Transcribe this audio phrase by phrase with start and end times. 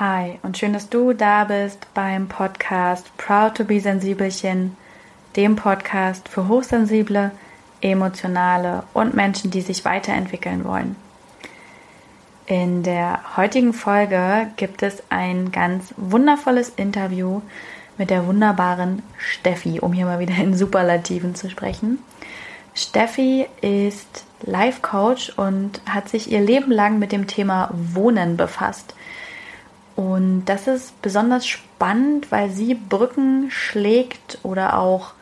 [0.00, 4.76] Hi und schön, dass du da bist beim Podcast Proud to be Sensibelchen,
[5.34, 7.32] dem Podcast für hochsensible,
[7.80, 10.94] emotionale und Menschen, die sich weiterentwickeln wollen.
[12.46, 17.40] In der heutigen Folge gibt es ein ganz wundervolles Interview
[17.96, 21.98] mit der wunderbaren Steffi, um hier mal wieder in Superlativen zu sprechen.
[22.72, 28.94] Steffi ist Life Coach und hat sich ihr Leben lang mit dem Thema Wohnen befasst.
[29.98, 35.14] Und das ist besonders spannend, weil sie Brücken schlägt oder auch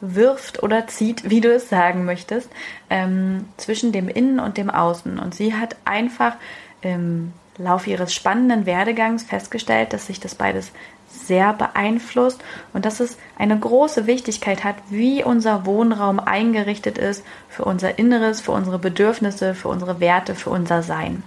[0.00, 2.48] wirft oder zieht, wie du es sagen möchtest,
[2.88, 5.18] ähm, zwischen dem Innen und dem Außen.
[5.18, 6.36] Und sie hat einfach
[6.80, 10.72] im Laufe ihres spannenden Werdegangs festgestellt, dass sich das beides
[11.10, 17.66] sehr beeinflusst und dass es eine große Wichtigkeit hat, wie unser Wohnraum eingerichtet ist für
[17.66, 21.22] unser Inneres, für unsere Bedürfnisse, für unsere Werte, für unser Sein.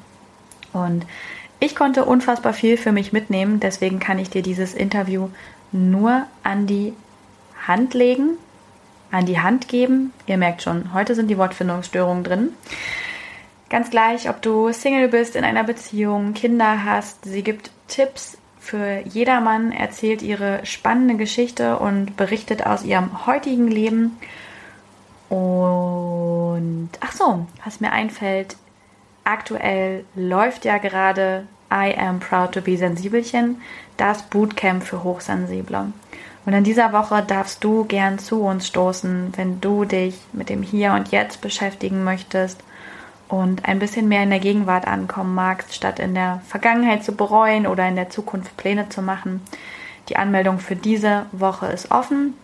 [0.73, 1.06] Und
[1.59, 5.30] ich konnte unfassbar viel für mich mitnehmen, deswegen kann ich dir dieses Interview
[5.72, 6.94] nur an die
[7.67, 8.38] Hand legen,
[9.12, 10.14] an die Hand geben.
[10.28, 12.50] Ihr merkt schon, heute sind die Wortfindungsstörungen drin.
[13.70, 19.02] Ganz gleich, ob du Single bist, in einer Beziehung, Kinder hast, sie gibt Tipps für
[19.06, 24.17] jedermann, erzählt ihre spannende Geschichte und berichtet aus ihrem heutigen Leben.
[25.30, 28.58] Und ach so, was mir einfällt,
[29.26, 33.62] aktuell läuft ja gerade I Am Proud to Be Sensibelchen,
[33.98, 35.92] das Bootcamp für Hochsensible.
[36.45, 40.62] Und in dieser Woche darfst du gern zu uns stoßen, wenn du dich mit dem
[40.62, 42.64] Hier und Jetzt beschäftigen möchtest
[43.28, 47.66] und ein bisschen mehr in der Gegenwart ankommen magst, statt in der Vergangenheit zu bereuen
[47.66, 49.42] oder in der Zukunft Pläne zu machen.
[50.09, 52.36] Die Anmeldung für diese Woche ist offen.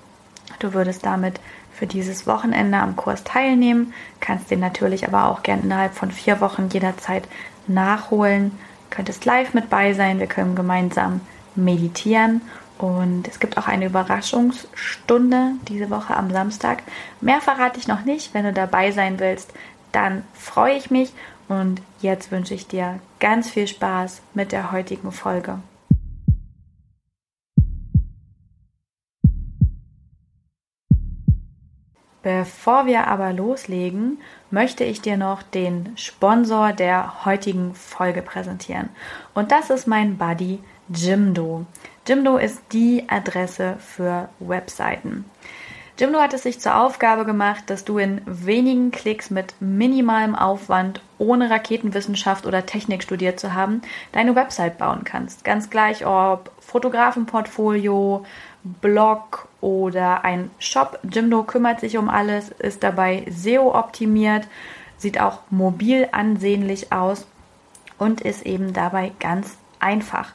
[0.58, 1.40] Du würdest damit
[1.82, 6.40] für dieses Wochenende am Kurs teilnehmen, kannst den natürlich aber auch gern innerhalb von vier
[6.40, 7.28] Wochen jederzeit
[7.66, 8.52] nachholen,
[8.92, 11.22] könntest live mit bei sein, wir können gemeinsam
[11.56, 12.41] meditieren
[12.78, 16.84] und es gibt auch eine Überraschungsstunde diese Woche am Samstag.
[17.20, 18.36] Mehr verrate ich noch nicht.
[18.36, 19.52] Wenn du dabei sein willst,
[19.91, 21.12] dann freue ich mich
[21.47, 25.58] und jetzt wünsche ich dir ganz viel Spaß mit der heutigen Folge.
[32.24, 34.20] Bevor wir aber loslegen,
[34.52, 38.90] möchte ich dir noch den Sponsor der heutigen Folge präsentieren.
[39.34, 40.59] Und das ist mein Buddy
[40.94, 41.66] Jimdo.
[42.08, 45.26] Jimdo ist die Adresse für Webseiten.
[45.98, 51.02] Jimdo hat es sich zur Aufgabe gemacht, dass du in wenigen Klicks mit minimalem Aufwand,
[51.20, 55.44] ohne Raketenwissenschaft oder Technik studiert zu haben, deine Website bauen kannst.
[55.44, 58.26] Ganz gleich ob Fotografenportfolio,
[58.63, 60.99] Blog oder ein Shop.
[61.03, 64.47] Jimdo kümmert sich um alles, ist dabei SEO optimiert,
[64.97, 67.25] sieht auch mobil ansehnlich aus
[67.97, 70.33] und ist eben dabei ganz einfach.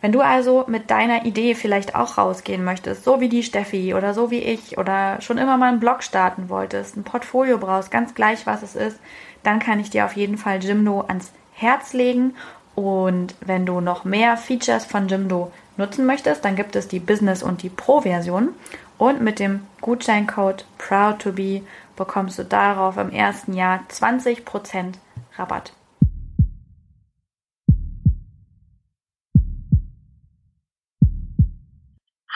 [0.00, 4.12] Wenn du also mit deiner Idee vielleicht auch rausgehen möchtest, so wie die Steffi oder
[4.12, 8.14] so wie ich oder schon immer mal einen Blog starten wolltest, ein Portfolio brauchst, ganz
[8.14, 8.98] gleich was es ist,
[9.42, 12.34] dann kann ich dir auf jeden Fall Jimdo ans Herz legen.
[12.74, 17.42] Und wenn du noch mehr Features von Jimdo nutzen möchtest, dann gibt es die Business
[17.42, 18.54] und die Pro-Version.
[18.98, 21.62] Und mit dem Gutscheincode Proud2Be
[21.96, 24.94] bekommst du darauf im ersten Jahr 20%
[25.36, 25.72] Rabatt.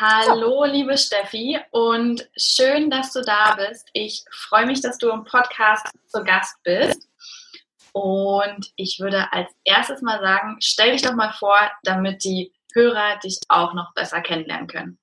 [0.01, 3.89] Hallo, liebe Steffi, und schön, dass du da bist.
[3.95, 7.09] Ich freue mich, dass du im Podcast zu Gast bist.
[7.93, 13.19] Und ich würde als erstes mal sagen, stell dich doch mal vor, damit die Hörer
[13.23, 14.99] dich auch noch besser kennenlernen können.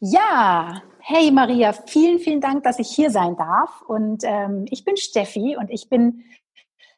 [0.00, 3.82] Ja, hey Maria, vielen, vielen Dank, dass ich hier sein darf.
[3.82, 6.24] Und ähm, ich bin Steffi und ich bin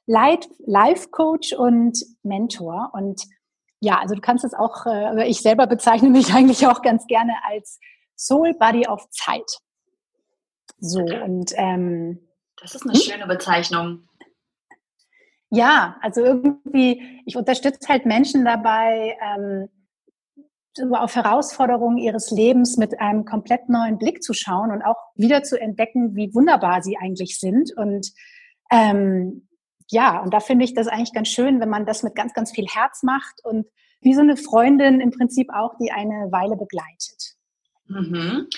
[0.06, 2.90] Life Coach und Mentor.
[2.92, 3.22] Und
[3.80, 7.34] ja, also du kannst es auch, äh, ich selber bezeichne mich eigentlich auch ganz gerne
[7.44, 7.80] als
[8.16, 9.58] Soul Body of Zeit.
[10.78, 12.28] So, und ähm,
[12.60, 13.00] das ist eine hm?
[13.00, 14.08] schöne Bezeichnung.
[15.54, 19.68] Ja, also irgendwie, ich unterstütze halt Menschen dabei, ähm,
[20.94, 25.60] auf Herausforderungen ihres Lebens mit einem komplett neuen Blick zu schauen und auch wieder zu
[25.60, 27.70] entdecken, wie wunderbar sie eigentlich sind.
[27.76, 28.12] Und
[28.70, 29.46] ähm,
[29.90, 32.50] ja, und da finde ich das eigentlich ganz schön, wenn man das mit ganz, ganz
[32.50, 33.66] viel Herz macht und
[34.00, 37.36] wie so eine Freundin im Prinzip auch, die eine Weile begleitet.
[37.92, 38.48] Mhm.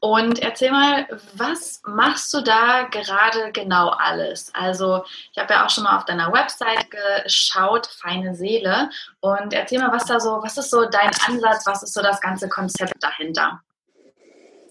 [0.00, 4.52] Und erzähl mal, was machst du da gerade genau alles?
[4.54, 5.02] Also
[5.32, 8.90] ich habe ja auch schon mal auf deiner Website geschaut, feine Seele.
[9.20, 12.20] Und erzähl mal, was da so, was ist so dein Ansatz, was ist so das
[12.20, 13.60] ganze Konzept dahinter?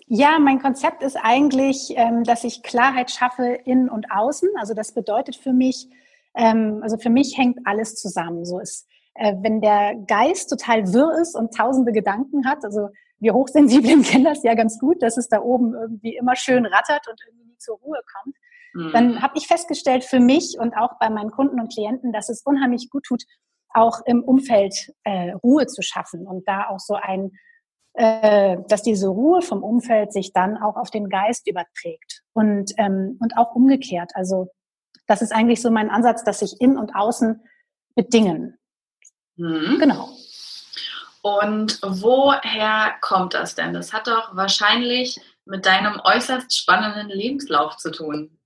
[0.07, 4.49] Ja, mein Konzept ist eigentlich, ähm, dass ich Klarheit schaffe innen und außen.
[4.57, 5.89] Also das bedeutet für mich,
[6.35, 8.45] ähm, also für mich hängt alles zusammen.
[8.45, 12.89] So ist äh, wenn der Geist total wirr ist und tausende Gedanken hat, also
[13.23, 17.07] wir Hochsensiblen kennen das ja ganz gut, dass es da oben irgendwie immer schön rattert
[17.07, 18.35] und irgendwie nie zur Ruhe kommt,
[18.73, 18.91] mhm.
[18.91, 22.43] dann habe ich festgestellt für mich und auch bei meinen Kunden und Klienten, dass es
[22.43, 23.23] unheimlich gut tut,
[23.73, 27.31] auch im Umfeld äh, Ruhe zu schaffen und da auch so ein,
[27.93, 33.17] äh, dass diese Ruhe vom Umfeld sich dann auch auf den Geist überträgt und, ähm,
[33.19, 34.11] und auch umgekehrt.
[34.13, 34.49] Also
[35.07, 37.41] das ist eigentlich so mein Ansatz, dass sich in und außen
[37.95, 38.57] bedingen.
[39.37, 39.77] Mhm.
[39.79, 40.09] Genau.
[41.23, 43.73] Und woher kommt das denn?
[43.73, 48.37] Das hat doch wahrscheinlich mit deinem äußerst spannenden Lebenslauf zu tun.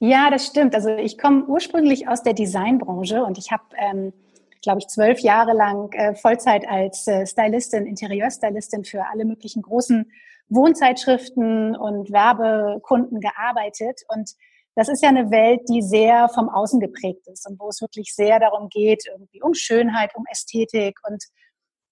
[0.00, 0.74] Ja, das stimmt.
[0.74, 4.12] Also ich komme ursprünglich aus der Designbranche und ich habe, ähm,
[4.60, 10.12] glaube ich, zwölf Jahre lang äh, Vollzeit als äh, Stylistin, Interieurstylistin für alle möglichen großen
[10.50, 14.02] Wohnzeitschriften und Werbekunden gearbeitet.
[14.08, 14.32] Und
[14.74, 18.14] das ist ja eine Welt, die sehr vom Außen geprägt ist und wo es wirklich
[18.14, 21.22] sehr darum geht, irgendwie um Schönheit, um Ästhetik und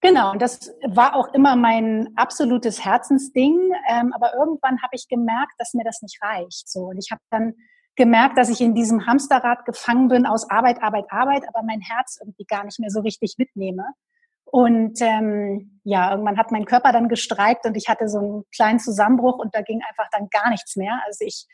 [0.01, 0.31] genau.
[0.31, 3.71] Und das war auch immer mein absolutes Herzensding.
[3.89, 6.69] Ähm, aber irgendwann habe ich gemerkt, dass mir das nicht reicht.
[6.69, 7.53] So und ich habe dann
[7.95, 12.17] gemerkt, dass ich in diesem Hamsterrad gefangen bin aus Arbeit, Arbeit, Arbeit, aber mein Herz
[12.19, 13.85] irgendwie gar nicht mehr so richtig mitnehme.
[14.45, 18.79] Und ähm, ja, irgendwann hat mein Körper dann gestreikt und ich hatte so einen kleinen
[18.79, 21.01] Zusammenbruch und da ging einfach dann gar nichts mehr.
[21.05, 21.47] Also ich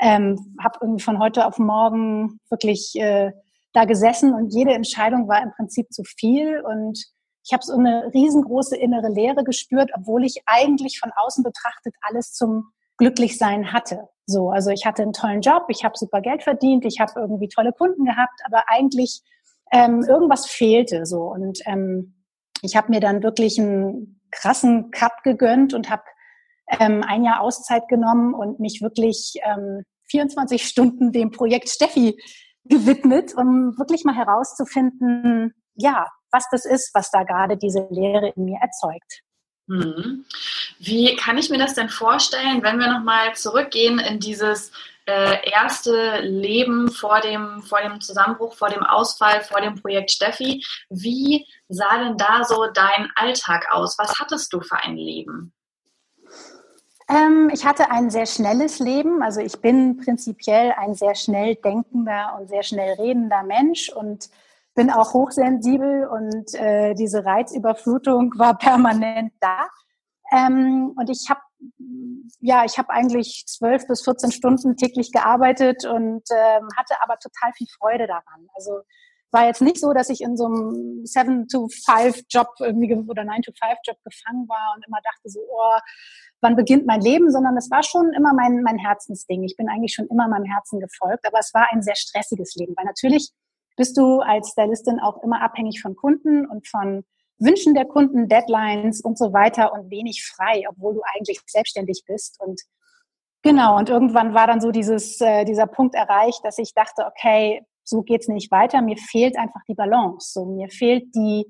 [0.00, 3.32] ähm, habe irgendwie von heute auf morgen wirklich äh,
[3.72, 6.98] da gesessen und jede Entscheidung war im Prinzip zu viel und
[7.44, 12.32] ich habe so eine riesengroße innere Leere gespürt, obwohl ich eigentlich von außen betrachtet alles
[12.32, 14.08] zum Glücklichsein hatte.
[14.26, 17.48] So, also ich hatte einen tollen Job, ich habe super Geld verdient, ich habe irgendwie
[17.48, 19.22] tolle Kunden gehabt, aber eigentlich
[19.72, 22.14] ähm, irgendwas fehlte so und ähm,
[22.62, 26.02] ich habe mir dann wirklich einen krassen Cut gegönnt und habe
[26.78, 32.18] ähm, ein Jahr Auszeit genommen und mich wirklich ähm, 24 Stunden dem Projekt Steffi
[32.64, 38.44] gewidmet, um wirklich mal herauszufinden, ja, was das ist, was da gerade diese Lehre in
[38.44, 39.22] mir erzeugt.
[39.66, 40.24] Mhm.
[40.78, 44.72] Wie kann ich mir das denn vorstellen, wenn wir nochmal zurückgehen in dieses
[45.06, 50.64] äh, erste Leben vor dem, vor dem Zusammenbruch, vor dem Ausfall, vor dem Projekt Steffi?
[50.88, 53.96] Wie sah denn da so dein Alltag aus?
[53.98, 55.52] Was hattest du für ein Leben?
[57.10, 59.22] Ähm, ich hatte ein sehr schnelles Leben.
[59.22, 64.30] Also ich bin prinzipiell ein sehr schnell denkender und sehr schnell redender Mensch und
[64.74, 69.68] bin auch hochsensibel und äh, diese Reizüberflutung war permanent da.
[70.32, 71.40] Ähm, und ich habe
[72.40, 77.52] ja, ich habe eigentlich zwölf bis 14 Stunden täglich gearbeitet und ähm, hatte aber total
[77.52, 78.48] viel Freude daran.
[78.54, 78.80] Also
[79.30, 84.74] war jetzt nicht so, dass ich in so einem 7-to-5-Job irgendwie oder 9-to-5-Job gefangen war
[84.74, 85.78] und immer dachte so, oh,
[86.40, 89.42] wann beginnt mein Leben, sondern es war schon immer mein, mein Herzensding.
[89.42, 92.74] Ich bin eigentlich schon immer meinem Herzen gefolgt, aber es war ein sehr stressiges Leben,
[92.76, 93.30] weil natürlich
[93.76, 97.04] bist du als Stylistin auch immer abhängig von Kunden und von
[97.38, 102.38] Wünschen der Kunden, Deadlines und so weiter und wenig frei, obwohl du eigentlich selbstständig bist.
[102.40, 102.60] Und
[103.42, 107.64] genau, und irgendwann war dann so dieses, äh, dieser Punkt erreicht, dass ich dachte, okay,
[107.82, 108.82] so geht's nicht weiter.
[108.82, 110.32] Mir fehlt einfach die Balance.
[110.32, 111.46] So, mir fehlt die,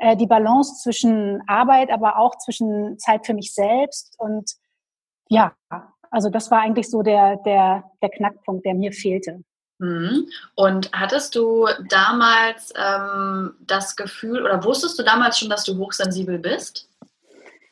[0.00, 4.14] äh, die Balance zwischen Arbeit, aber auch zwischen Zeit für mich selbst.
[4.18, 4.50] Und
[5.28, 5.54] ja,
[6.10, 9.44] also das war eigentlich so der, der, der Knackpunkt, der mir fehlte.
[9.78, 10.26] Mhm.
[10.56, 16.38] Und hattest du damals ähm, das Gefühl oder wusstest du damals schon, dass du hochsensibel
[16.38, 16.88] bist?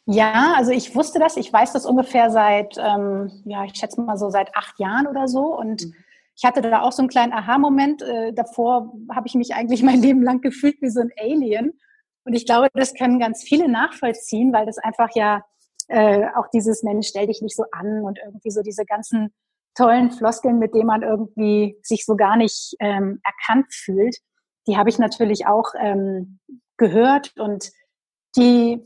[0.07, 1.37] Ja, also ich wusste das.
[1.37, 5.29] Ich weiß das ungefähr seit, ähm, ja, ich schätze mal so seit acht Jahren oder
[5.29, 5.55] so.
[5.55, 5.95] Und mhm.
[6.35, 8.03] ich hatte da auch so einen kleinen Aha-Moment.
[8.03, 11.79] Äh, davor habe ich mich eigentlich mein Leben lang gefühlt wie so ein Alien.
[12.25, 15.43] Und ich glaube, das können ganz viele nachvollziehen, weil das einfach ja
[15.89, 19.33] äh, auch dieses Mensch, stell dich nicht so an und irgendwie so diese ganzen
[19.75, 24.17] tollen Floskeln, mit denen man irgendwie sich so gar nicht ähm, erkannt fühlt,
[24.67, 26.41] die habe ich natürlich auch ähm,
[26.77, 27.71] gehört und
[28.37, 28.85] die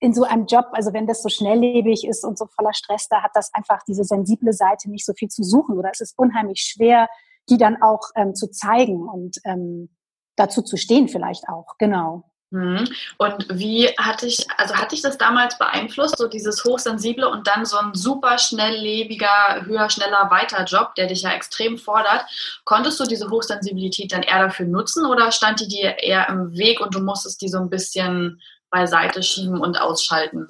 [0.00, 3.22] in so einem Job, also wenn das so schnelllebig ist und so voller Stress, da
[3.22, 6.60] hat das einfach diese sensible Seite nicht so viel zu suchen oder es ist unheimlich
[6.60, 7.08] schwer,
[7.48, 9.94] die dann auch ähm, zu zeigen und ähm,
[10.36, 12.24] dazu zu stehen vielleicht auch, genau.
[12.54, 12.88] Mhm.
[13.18, 17.64] Und wie hatte ich, also hatte ich das damals beeinflusst, so dieses Hochsensible und dann
[17.64, 22.24] so ein super schnelllebiger, höher, schneller, weiter Job, der dich ja extrem fordert.
[22.64, 26.80] Konntest du diese Hochsensibilität dann eher dafür nutzen oder stand die dir eher im Weg
[26.80, 30.48] und du musstest die so ein bisschen beiseite schieben und ausschalten?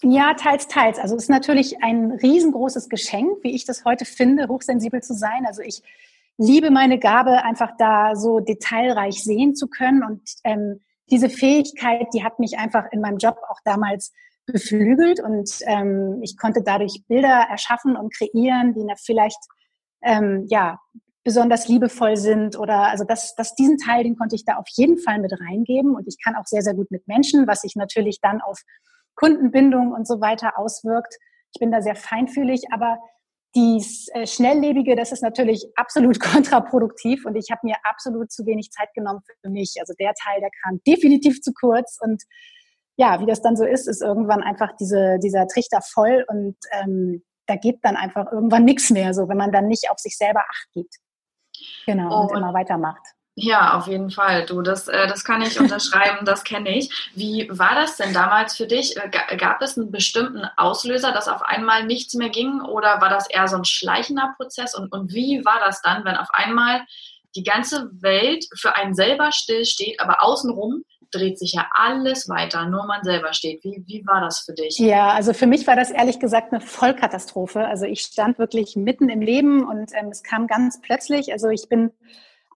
[0.00, 0.98] Ja, teils, teils.
[0.98, 5.44] Also es ist natürlich ein riesengroßes Geschenk, wie ich das heute finde, hochsensibel zu sein.
[5.46, 5.82] Also ich
[6.38, 12.24] liebe meine Gabe, einfach da so detailreich sehen zu können und ähm, diese Fähigkeit, die
[12.24, 14.12] hat mich einfach in meinem Job auch damals
[14.46, 19.38] beflügelt und ähm, ich konnte dadurch Bilder erschaffen und kreieren, die vielleicht
[20.02, 20.78] ähm, ja
[21.24, 24.98] besonders liebevoll sind oder also das, das diesen Teil, den konnte ich da auf jeden
[24.98, 28.20] Fall mit reingeben und ich kann auch sehr, sehr gut mit Menschen, was sich natürlich
[28.20, 28.60] dann auf
[29.16, 31.16] Kundenbindung und so weiter auswirkt.
[31.52, 32.98] Ich bin da sehr feinfühlig, aber
[33.56, 38.70] dies äh, Schnelllebige, das ist natürlich absolut kontraproduktiv und ich habe mir absolut zu wenig
[38.70, 39.74] Zeit genommen für mich.
[39.80, 42.22] Also der Teil, der kam definitiv zu kurz und
[42.98, 47.24] ja, wie das dann so ist, ist irgendwann einfach diese, dieser Trichter voll und ähm,
[47.46, 50.40] da geht dann einfach irgendwann nichts mehr, so wenn man dann nicht auf sich selber
[50.40, 50.94] Acht gibt.
[51.86, 53.15] Genau, oh, und immer weitermacht.
[53.38, 54.46] Ja, auf jeden Fall.
[54.46, 57.10] Du, das, äh, das kann ich unterschreiben, das kenne ich.
[57.14, 58.96] Wie war das denn damals für dich?
[58.96, 63.28] Äh, gab es einen bestimmten Auslöser, dass auf einmal nichts mehr ging oder war das
[63.28, 64.74] eher so ein schleichender Prozess?
[64.74, 66.80] Und, und wie war das dann, wenn auf einmal
[67.34, 72.86] die ganze Welt für einen selber stillsteht, aber außenrum dreht sich ja alles weiter, nur
[72.86, 73.62] man selber steht.
[73.64, 74.78] Wie, wie war das für dich?
[74.78, 77.66] Ja, also für mich war das ehrlich gesagt eine Vollkatastrophe.
[77.66, 81.32] Also ich stand wirklich mitten im Leben und ähm, es kam ganz plötzlich.
[81.32, 81.90] Also ich bin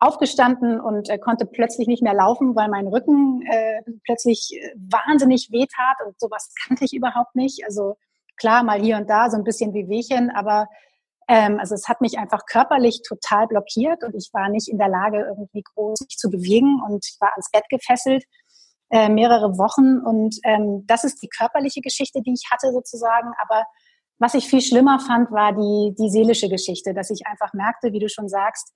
[0.00, 5.50] aufgestanden und äh, konnte plötzlich nicht mehr laufen, weil mein Rücken äh, plötzlich äh, wahnsinnig
[5.52, 7.64] wehtat und sowas kannte ich überhaupt nicht.
[7.64, 7.96] Also
[8.36, 10.68] klar, mal hier und da so ein bisschen wie Wehchen, aber
[11.28, 14.88] ähm, also es hat mich einfach körperlich total blockiert und ich war nicht in der
[14.88, 18.24] Lage, irgendwie groß mich zu bewegen und ich war ans Bett gefesselt
[18.90, 23.64] äh, mehrere Wochen und ähm, das ist die körperliche Geschichte, die ich hatte sozusagen, aber
[24.18, 28.00] was ich viel schlimmer fand, war die, die seelische Geschichte, dass ich einfach merkte, wie
[28.00, 28.74] du schon sagst,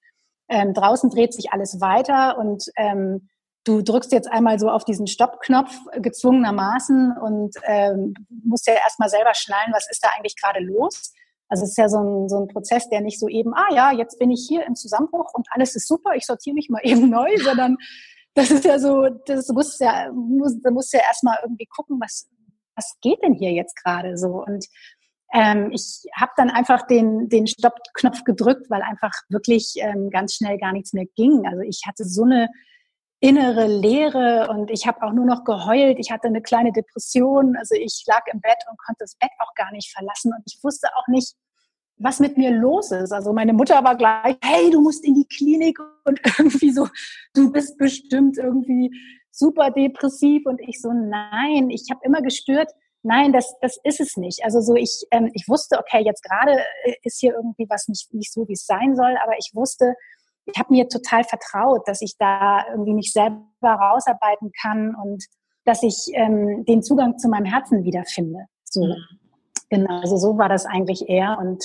[0.48, 3.28] ähm, draußen dreht sich alles weiter und ähm,
[3.64, 9.32] du drückst jetzt einmal so auf diesen Stoppknopf gezwungenermaßen und ähm, musst ja erstmal selber
[9.34, 11.12] schnallen, was ist da eigentlich gerade los.
[11.48, 13.92] Also es ist ja so ein, so ein Prozess, der nicht so eben, ah ja,
[13.92, 17.08] jetzt bin ich hier im Zusammenbruch und alles ist super, ich sortiere mich mal eben
[17.08, 17.76] neu, sondern
[18.34, 22.28] das ist ja so, das muss ja, muss, da musst ja erstmal irgendwie gucken, was,
[22.74, 24.66] was geht denn hier jetzt gerade so und
[25.34, 30.58] ähm, ich habe dann einfach den, den Stoppknopf gedrückt, weil einfach wirklich ähm, ganz schnell
[30.58, 31.44] gar nichts mehr ging.
[31.46, 32.48] Also ich hatte so eine
[33.18, 35.98] innere Leere und ich habe auch nur noch geheult.
[35.98, 37.56] Ich hatte eine kleine Depression.
[37.56, 40.62] Also ich lag im Bett und konnte das Bett auch gar nicht verlassen und ich
[40.62, 41.34] wusste auch nicht,
[41.96, 43.12] was mit mir los ist.
[43.12, 46.86] Also meine Mutter war gleich, hey, du musst in die Klinik und irgendwie so,
[47.34, 48.92] du bist bestimmt irgendwie
[49.32, 52.70] super depressiv und ich so, nein, ich habe immer gespürt,
[53.04, 54.44] nein, das, das ist es nicht.
[54.44, 58.12] Also so ich, ähm, ich wusste, okay, jetzt gerade äh, ist hier irgendwie was nicht,
[58.12, 59.94] nicht so, wie es sein soll, aber ich wusste,
[60.46, 65.24] ich habe mir total vertraut, dass ich da irgendwie mich selber rausarbeiten kann und
[65.64, 68.46] dass ich ähm, den Zugang zu meinem Herzen wiederfinde.
[68.64, 68.84] So.
[68.84, 68.96] Mhm.
[69.70, 71.64] Genau, also so war das eigentlich eher und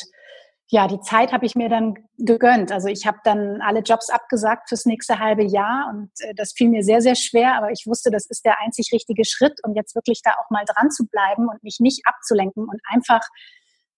[0.72, 2.72] ja, die Zeit habe ich mir dann gegönnt.
[2.72, 6.70] Also ich habe dann alle Jobs abgesagt fürs nächste halbe Jahr und äh, das fiel
[6.70, 9.96] mir sehr, sehr schwer, aber ich wusste, das ist der einzig richtige Schritt, um jetzt
[9.96, 13.22] wirklich da auch mal dran zu bleiben und mich nicht abzulenken und einfach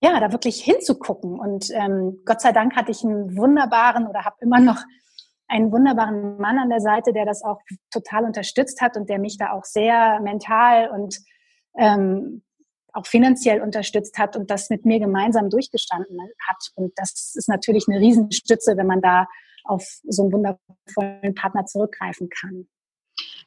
[0.01, 1.39] ja, da wirklich hinzugucken.
[1.39, 4.81] Und ähm, Gott sei Dank hatte ich einen wunderbaren oder habe immer noch
[5.47, 7.59] einen wunderbaren Mann an der Seite, der das auch
[7.91, 11.19] total unterstützt hat und der mich da auch sehr mental und
[11.77, 12.43] ähm,
[12.93, 16.17] auch finanziell unterstützt hat und das mit mir gemeinsam durchgestanden
[16.47, 16.57] hat.
[16.75, 19.27] Und das ist natürlich eine Riesenstütze, wenn man da
[19.63, 22.67] auf so einen wundervollen Partner zurückgreifen kann.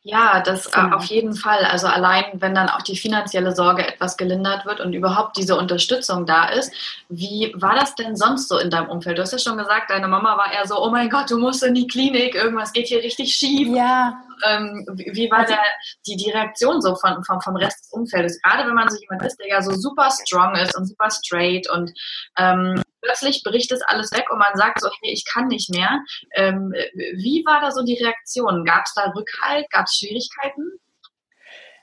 [0.07, 0.97] Ja, das äh, genau.
[0.97, 1.65] auf jeden Fall.
[1.65, 6.27] Also allein, wenn dann auch die finanzielle Sorge etwas gelindert wird und überhaupt diese Unterstützung
[6.27, 6.71] da ist.
[7.09, 9.17] Wie war das denn sonst so in deinem Umfeld?
[9.17, 11.63] Du hast ja schon gesagt, deine Mama war eher so, oh mein Gott, du musst
[11.63, 13.67] in die Klinik, irgendwas geht hier richtig schief.
[13.75, 14.21] Ja.
[14.47, 15.63] Ähm, wie war also, der,
[16.07, 18.43] die, die Reaktion so von, vom, vom Rest des Umfeldes?
[18.43, 21.71] Gerade wenn man so jemand ist, der ja so super strong ist und super straight
[21.71, 21.91] und
[22.37, 26.01] ähm, plötzlich bricht es alles weg und man sagt so, hey, ich kann nicht mehr.
[26.35, 26.73] Ähm,
[27.17, 28.65] wie war da so die Reaktion?
[28.65, 29.71] Gab es da Rückhalt?
[29.71, 30.73] Gab es Schwierigkeiten?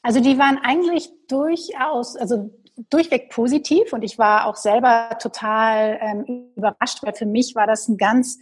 [0.03, 2.51] Also die waren eigentlich durchaus, also
[2.89, 7.87] durchweg positiv und ich war auch selber total ähm, überrascht, weil für mich war das
[7.87, 8.39] ein ganz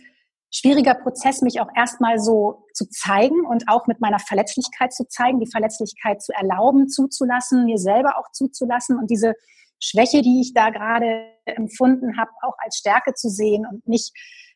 [0.52, 5.40] schwieriger Prozess, mich auch erstmal so zu zeigen und auch mit meiner Verletzlichkeit zu zeigen,
[5.40, 9.34] die Verletzlichkeit zu erlauben, zuzulassen, mir selber auch zuzulassen und diese
[9.80, 14.14] Schwäche, die ich da gerade empfunden habe, auch als Stärke zu sehen und nicht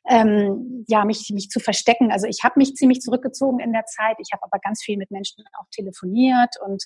[0.08, 2.12] ähm, ja mich mich zu verstecken.
[2.12, 4.18] Also ich habe mich ziemlich zurückgezogen in der Zeit.
[4.20, 6.84] Ich habe aber ganz viel mit Menschen auch telefoniert und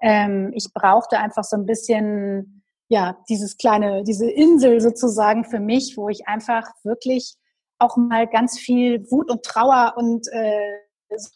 [0.00, 5.96] ähm, ich brauchte einfach so ein bisschen ja dieses kleine diese Insel sozusagen für mich,
[5.96, 7.36] wo ich einfach wirklich
[7.78, 10.78] auch mal ganz viel Wut und Trauer und äh,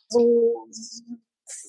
[0.09, 0.67] so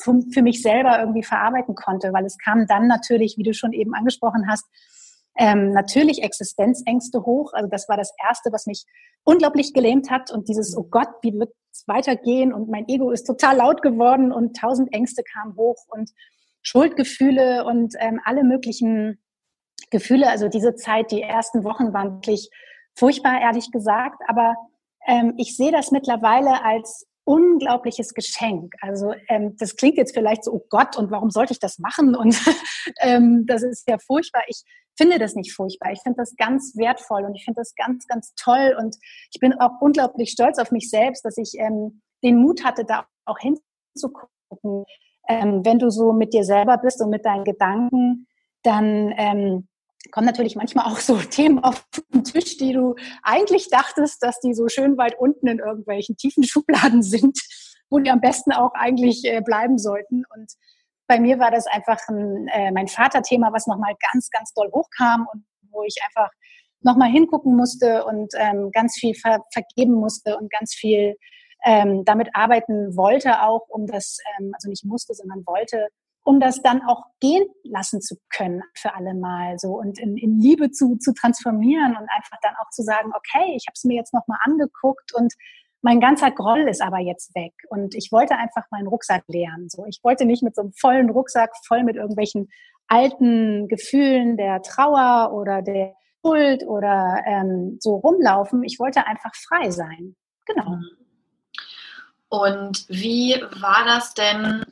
[0.01, 3.93] für, mich selber irgendwie verarbeiten konnte, weil es kam dann natürlich, wie du schon eben
[3.93, 4.65] angesprochen hast,
[5.37, 7.53] ähm, natürlich Existenzängste hoch.
[7.53, 8.85] Also das war das Erste, was mich
[9.23, 10.31] unglaublich gelähmt hat.
[10.31, 12.53] Und dieses, oh Gott, wie wird es weitergehen?
[12.53, 16.11] Und mein Ego ist total laut geworden und tausend Ängste kamen hoch und
[16.63, 19.19] Schuldgefühle und ähm, alle möglichen
[19.89, 20.29] Gefühle.
[20.29, 22.49] Also diese Zeit, die ersten Wochen waren wirklich
[22.95, 24.21] furchtbar, ehrlich gesagt.
[24.27, 24.55] Aber
[25.07, 28.73] ähm, ich sehe das mittlerweile als unglaubliches Geschenk.
[28.81, 32.15] Also ähm, das klingt jetzt vielleicht so, oh Gott, und warum sollte ich das machen?
[32.21, 32.39] Und
[32.99, 34.43] ähm, das ist ja furchtbar.
[34.47, 34.63] Ich
[34.97, 35.91] finde das nicht furchtbar.
[35.91, 38.75] Ich finde das ganz wertvoll und ich finde das ganz, ganz toll.
[38.77, 38.97] Und
[39.33, 43.05] ich bin auch unglaublich stolz auf mich selbst, dass ich ähm, den Mut hatte, da
[43.25, 44.85] auch hinzugucken.
[45.27, 48.27] Ähm, wenn du so mit dir selber bist und mit deinen Gedanken,
[48.63, 49.67] dann ähm,
[50.11, 54.53] kommen natürlich manchmal auch so Themen auf den Tisch, die du eigentlich dachtest, dass die
[54.53, 57.39] so schön weit unten in irgendwelchen tiefen Schubladen sind,
[57.89, 60.23] wo die am besten auch eigentlich äh, bleiben sollten.
[60.35, 60.51] Und
[61.07, 65.27] bei mir war das einfach ein, äh, mein Vaterthema, was nochmal ganz, ganz doll hochkam
[65.33, 66.29] und wo ich einfach
[66.81, 71.15] nochmal hingucken musste und ähm, ganz viel ver vergeben musste und ganz viel
[71.63, 75.89] ähm, damit arbeiten wollte auch, um das, ähm, also nicht musste, sondern wollte,
[76.23, 80.39] um das dann auch gehen lassen zu können für alle Mal so und in, in
[80.39, 83.95] Liebe zu, zu transformieren und einfach dann auch zu sagen, okay, ich habe es mir
[83.95, 85.33] jetzt nochmal angeguckt und
[85.81, 89.67] mein ganzer Groll ist aber jetzt weg und ich wollte einfach meinen Rucksack leeren.
[89.67, 92.49] So, ich wollte nicht mit so einem vollen Rucksack voll mit irgendwelchen
[92.87, 98.63] alten Gefühlen der Trauer oder der Schuld oder ähm, so rumlaufen.
[98.63, 100.15] Ich wollte einfach frei sein.
[100.45, 100.77] Genau.
[102.29, 104.63] Und wie war das denn?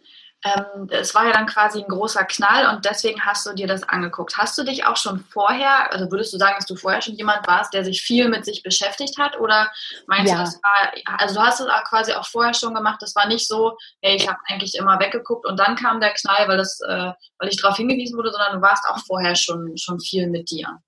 [0.46, 3.84] Ähm, es war ja dann quasi ein großer Knall und deswegen hast du dir das
[3.84, 4.38] angeguckt.
[4.38, 7.46] Hast du dich auch schon vorher, also würdest du sagen, dass du vorher schon jemand
[7.46, 9.38] warst, der sich viel mit sich beschäftigt hat?
[9.38, 9.70] Oder
[10.08, 10.38] meinst ja.
[10.38, 13.28] du, das war, also du hast es auch quasi auch vorher schon gemacht, das war
[13.28, 16.80] nicht so, hey, ich habe eigentlich immer weggeguckt und dann kam der Knall, weil, das,
[16.88, 20.50] äh, weil ich darauf hingewiesen wurde, sondern du warst auch vorher schon, schon viel mit
[20.50, 20.80] dir.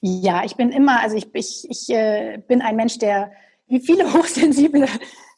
[0.00, 3.30] Ja, ich bin immer, also ich, ich, ich äh, bin ein Mensch, der
[3.68, 4.88] wie viele hochsensible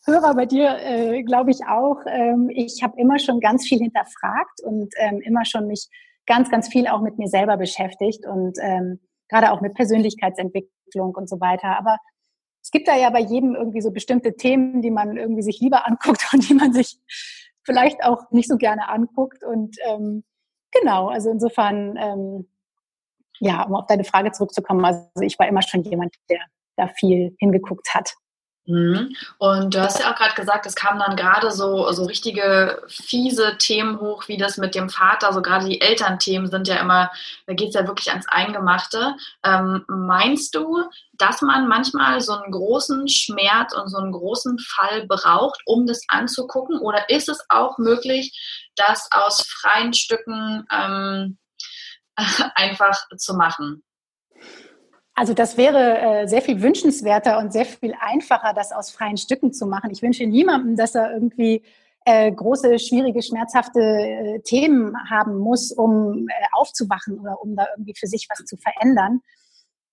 [0.05, 1.99] Hörer bei dir, äh, glaube ich auch.
[2.07, 5.89] Ähm, ich habe immer schon ganz viel hinterfragt und ähm, immer schon mich
[6.27, 11.29] ganz, ganz viel auch mit mir selber beschäftigt und ähm, gerade auch mit Persönlichkeitsentwicklung und
[11.29, 11.79] so weiter.
[11.79, 11.99] Aber
[12.63, 15.87] es gibt da ja bei jedem irgendwie so bestimmte Themen, die man irgendwie sich lieber
[15.87, 16.99] anguckt und die man sich
[17.65, 19.45] vielleicht auch nicht so gerne anguckt.
[19.45, 20.25] Und ähm,
[20.73, 22.49] genau, also insofern, ähm,
[23.39, 26.41] ja, um auf deine Frage zurückzukommen, also ich war immer schon jemand, der
[26.77, 28.15] da viel hingeguckt hat.
[28.65, 29.17] Mhm.
[29.39, 33.57] Und du hast ja auch gerade gesagt, es kamen dann gerade so, so richtige fiese
[33.59, 37.11] Themen hoch, wie das mit dem Vater, so gerade die Elternthemen sind ja immer,
[37.47, 39.17] da geht es ja wirklich ans Eingemachte.
[39.45, 45.07] Ähm, meinst du, dass man manchmal so einen großen Schmerz und so einen großen Fall
[45.09, 46.79] braucht, um das anzugucken?
[46.79, 51.39] Oder ist es auch möglich, das aus freien Stücken ähm,
[52.55, 53.83] einfach zu machen?
[55.15, 59.53] Also das wäre äh, sehr viel wünschenswerter und sehr viel einfacher, das aus freien Stücken
[59.53, 59.91] zu machen.
[59.91, 61.63] Ich wünsche niemandem, dass er irgendwie
[62.05, 67.95] äh, große, schwierige, schmerzhafte äh, Themen haben muss, um äh, aufzuwachen oder um da irgendwie
[67.97, 69.21] für sich was zu verändern.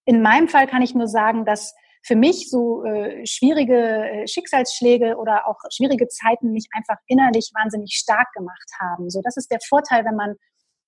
[0.06, 5.18] In meinem Fall kann ich nur sagen, dass für mich so äh, schwierige äh, Schicksalsschläge
[5.18, 9.10] oder auch schwierige Zeiten mich einfach innerlich wahnsinnig stark gemacht haben.
[9.10, 10.36] So, das ist der Vorteil, wenn man,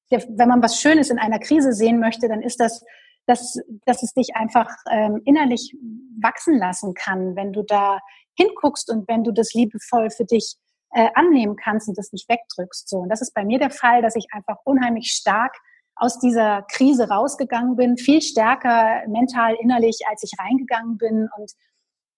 [0.10, 2.84] wenn man was Schönes in einer Krise sehen möchte, dann ist das
[3.25, 5.75] dass, dass es dich einfach ähm, innerlich
[6.21, 7.99] wachsen lassen kann, wenn du da
[8.36, 10.55] hinguckst und wenn du das liebevoll für dich
[10.93, 12.89] äh, annehmen kannst und das nicht wegdrückst.
[12.89, 12.97] So.
[12.97, 15.55] Und das ist bei mir der Fall, dass ich einfach unheimlich stark
[15.95, 21.29] aus dieser Krise rausgegangen bin, viel stärker mental, innerlich, als ich reingegangen bin.
[21.38, 21.51] Und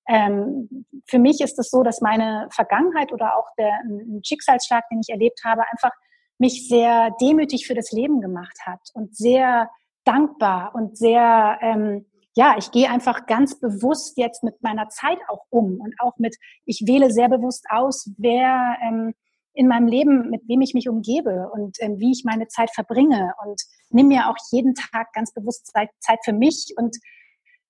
[0.08, 5.02] ähm, für mich ist es so, dass meine Vergangenheit oder auch der ein Schicksalsschlag, den
[5.02, 5.92] ich erlebt habe, einfach
[6.38, 9.70] mich sehr demütig für das Leben gemacht hat und sehr
[10.04, 15.46] dankbar und sehr, ähm, ja, ich gehe einfach ganz bewusst jetzt mit meiner Zeit auch
[15.50, 16.36] um und auch mit,
[16.66, 19.14] ich wähle sehr bewusst aus, wer ähm,
[19.54, 23.34] in meinem Leben, mit wem ich mich umgebe und ähm, wie ich meine Zeit verbringe
[23.46, 26.98] und nehme mir auch jeden Tag ganz bewusst Zeit, Zeit für mich und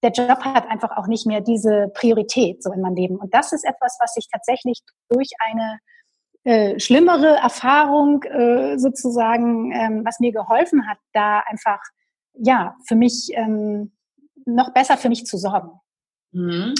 [0.01, 3.15] der Job hat einfach auch nicht mehr diese Priorität so in meinem Leben.
[3.15, 5.79] Und das ist etwas, was sich tatsächlich durch eine
[6.43, 11.79] äh, schlimmere Erfahrung äh, sozusagen, ähm, was mir geholfen hat, da einfach
[12.33, 13.91] ja, für mich ähm,
[14.45, 15.79] noch besser für mich zu sorgen.
[16.33, 16.73] Mhm.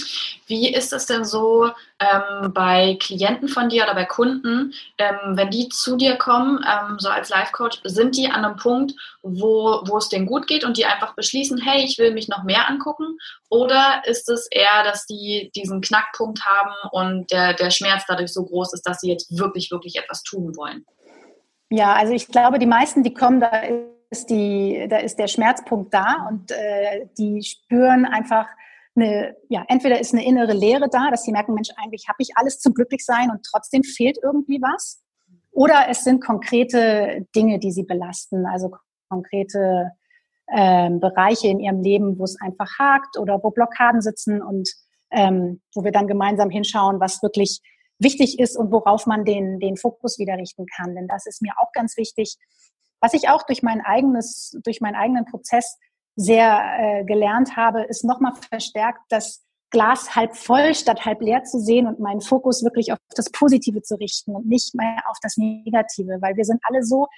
[0.48, 5.50] Wie ist es denn so ähm, bei Klienten von dir oder bei Kunden, ähm, wenn
[5.50, 9.96] die zu dir kommen, ähm, so als Life-Coach, sind die an einem Punkt, wo, wo
[9.96, 13.16] es denen gut geht und die einfach beschließen, hey, ich will mich noch mehr angucken?
[13.48, 18.44] Oder ist es eher, dass die diesen Knackpunkt haben und der, der Schmerz dadurch so
[18.44, 20.84] groß ist, dass sie jetzt wirklich, wirklich etwas tun wollen?
[21.70, 23.50] Ja, also ich glaube, die meisten, die kommen, da
[24.14, 28.46] ist, die, da ist der Schmerzpunkt da und äh, die spüren einfach
[28.96, 32.30] eine, ja, entweder ist eine innere Leere da, dass sie merken, Mensch, eigentlich habe ich
[32.36, 35.02] alles zum Glücklichsein und trotzdem fehlt irgendwie was.
[35.50, 38.70] Oder es sind konkrete Dinge, die sie belasten, also
[39.08, 39.90] konkrete
[40.46, 44.68] äh, Bereiche in ihrem Leben, wo es einfach hakt oder wo Blockaden sitzen und
[45.10, 47.60] ähm, wo wir dann gemeinsam hinschauen, was wirklich
[47.98, 50.94] wichtig ist und worauf man den, den Fokus wieder richten kann.
[50.94, 52.36] Denn das ist mir auch ganz wichtig.
[53.00, 55.78] Was ich auch durch mein eigenes, durch meinen eigenen Prozess
[56.16, 61.58] sehr äh, gelernt habe, ist nochmal verstärkt, das Glas halb voll statt halb leer zu
[61.58, 65.36] sehen und meinen Fokus wirklich auf das Positive zu richten und nicht mehr auf das
[65.36, 67.08] Negative, weil wir sind alle so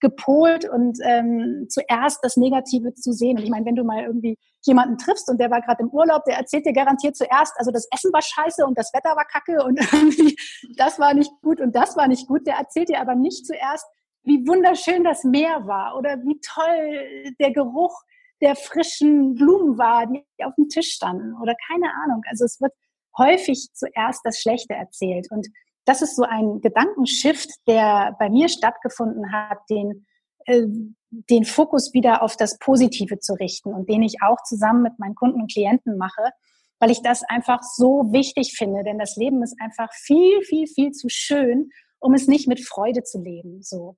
[0.00, 3.38] gepolt und ähm, zuerst das Negative zu sehen.
[3.38, 6.24] Und ich meine, wenn du mal irgendwie jemanden triffst und der war gerade im Urlaub,
[6.24, 9.64] der erzählt dir garantiert zuerst, also das Essen war scheiße und das Wetter war kacke
[9.64, 10.36] und irgendwie
[10.76, 12.46] das war nicht gut und das war nicht gut.
[12.46, 13.86] Der erzählt dir aber nicht zuerst,
[14.24, 18.02] wie wunderschön das Meer war oder wie toll der Geruch
[18.40, 22.22] der frischen Blumen war, die auf dem Tisch standen oder keine Ahnung.
[22.28, 22.72] Also es wird
[23.16, 25.48] häufig zuerst das Schlechte erzählt und
[25.84, 30.06] das ist so ein Gedankenshift, der bei mir stattgefunden hat, den,
[30.46, 30.62] äh,
[31.10, 35.14] den Fokus wieder auf das Positive zu richten und den ich auch zusammen mit meinen
[35.14, 36.30] Kunden und Klienten mache,
[36.78, 40.92] weil ich das einfach so wichtig finde, denn das Leben ist einfach viel, viel, viel
[40.92, 43.62] zu schön, um es nicht mit Freude zu leben.
[43.62, 43.96] So.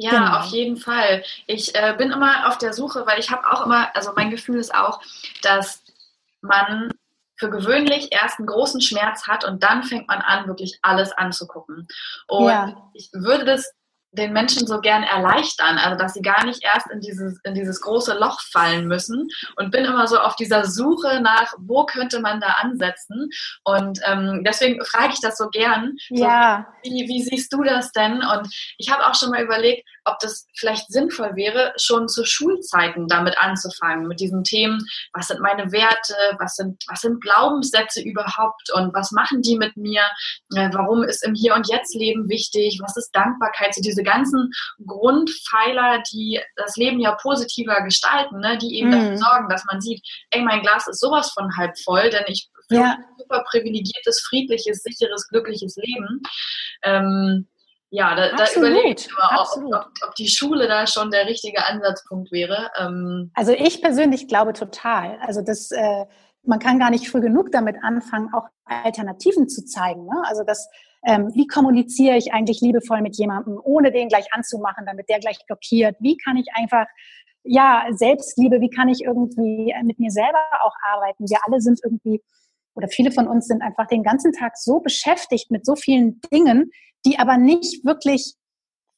[0.00, 0.36] Ja, genau.
[0.38, 1.24] auf jeden Fall.
[1.48, 4.60] Ich äh, bin immer auf der Suche, weil ich habe auch immer, also mein Gefühl
[4.60, 5.02] ist auch,
[5.42, 5.82] dass
[6.40, 6.92] man
[7.34, 11.88] für gewöhnlich erst einen großen Schmerz hat und dann fängt man an, wirklich alles anzugucken.
[12.28, 12.90] Und ja.
[12.94, 13.72] ich würde das
[14.12, 17.80] den Menschen so gern erleichtern, also dass sie gar nicht erst in dieses, in dieses
[17.80, 22.40] große Loch fallen müssen und bin immer so auf dieser Suche nach, wo könnte man
[22.40, 23.30] da ansetzen
[23.64, 25.96] und ähm, deswegen frage ich das so gern.
[26.08, 26.66] Ja.
[26.82, 28.22] So, wie, wie siehst du das denn?
[28.22, 33.06] Und ich habe auch schon mal überlegt, ob das vielleicht sinnvoll wäre, schon zu Schulzeiten
[33.08, 34.80] damit anzufangen, mit diesen Themen,
[35.12, 39.76] was sind meine Werte, was sind, was sind Glaubenssätze überhaupt und was machen die mit
[39.76, 40.02] mir,
[40.54, 44.50] äh, warum ist im Hier und Jetzt Leben wichtig, was ist Dankbarkeit, so diese ganzen
[44.86, 48.92] Grundpfeiler, die das Leben ja positiver gestalten, ne, die eben mhm.
[48.92, 52.48] dafür sorgen, dass man sieht, ey, mein Glas ist sowas von halb voll, denn ich
[52.70, 52.96] ja.
[52.98, 56.22] ein super privilegiertes, friedliches, sicheres, glückliches Leben.
[56.82, 57.48] Ähm,
[57.90, 61.64] ja, da, da überlege ich immer, ob, ob, ob, die Schule da schon der richtige
[61.64, 62.70] Ansatzpunkt wäre.
[62.78, 65.18] Ähm also ich persönlich glaube total.
[65.22, 66.04] Also das, äh,
[66.42, 70.04] man kann gar nicht früh genug damit anfangen, auch Alternativen zu zeigen.
[70.04, 70.22] Ne?
[70.24, 70.68] Also das,
[71.06, 75.38] ähm, wie kommuniziere ich eigentlich liebevoll mit jemandem, ohne den gleich anzumachen, damit der gleich
[75.46, 75.96] blockiert?
[76.00, 76.86] Wie kann ich einfach
[77.44, 81.28] ja, Selbstliebe, wie kann ich irgendwie mit mir selber auch arbeiten?
[81.28, 82.22] Wir alle sind irgendwie,
[82.74, 86.70] oder viele von uns sind einfach den ganzen Tag so beschäftigt mit so vielen Dingen,
[87.06, 88.34] die aber nicht wirklich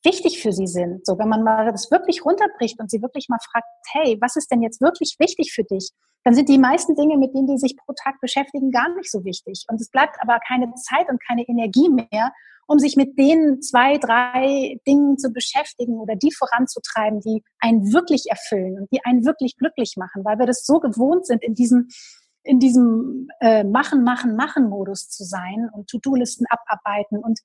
[0.04, 1.06] wichtig für sie sind.
[1.06, 4.50] So, wenn man mal das wirklich runterbricht und sie wirklich mal fragt, hey, was ist
[4.50, 5.90] denn jetzt wirklich wichtig für dich?
[6.24, 9.24] Dann sind die meisten Dinge, mit denen die sich pro Tag beschäftigen, gar nicht so
[9.24, 9.64] wichtig.
[9.68, 12.32] Und es bleibt aber keine Zeit und keine Energie mehr,
[12.66, 18.26] um sich mit den zwei, drei Dingen zu beschäftigen oder die voranzutreiben, die einen wirklich
[18.28, 21.88] erfüllen und die einen wirklich glücklich machen, weil wir das so gewohnt sind, in diesem
[22.42, 27.38] in diesem äh, Machen, Machen, Machen-Modus zu sein und To-Do-Listen abarbeiten und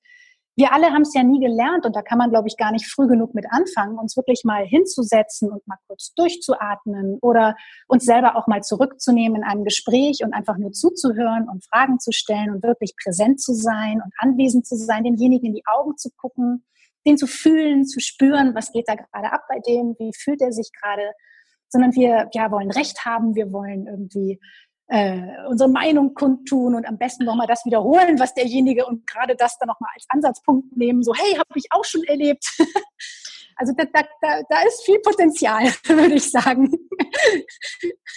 [0.56, 2.86] wir alle haben es ja nie gelernt und da kann man, glaube ich, gar nicht
[2.86, 7.56] früh genug mit anfangen, uns wirklich mal hinzusetzen und mal kurz durchzuatmen oder
[7.88, 12.10] uns selber auch mal zurückzunehmen in einem Gespräch und einfach nur zuzuhören und Fragen zu
[12.10, 16.08] stellen und wirklich präsent zu sein und anwesend zu sein, denjenigen in die Augen zu
[16.16, 16.64] gucken,
[17.06, 20.52] den zu fühlen, zu spüren, was geht da gerade ab bei dem, wie fühlt er
[20.52, 21.12] sich gerade,
[21.68, 24.40] sondern wir ja, wollen Recht haben, wir wollen irgendwie
[24.88, 29.58] äh, unsere Meinung kundtun und am besten nochmal das wiederholen, was derjenige und gerade das
[29.58, 32.44] dann nochmal als Ansatzpunkt nehmen, so hey, habe ich auch schon erlebt.
[33.56, 36.70] also da, da, da, ist viel Potenzial, würde ich sagen.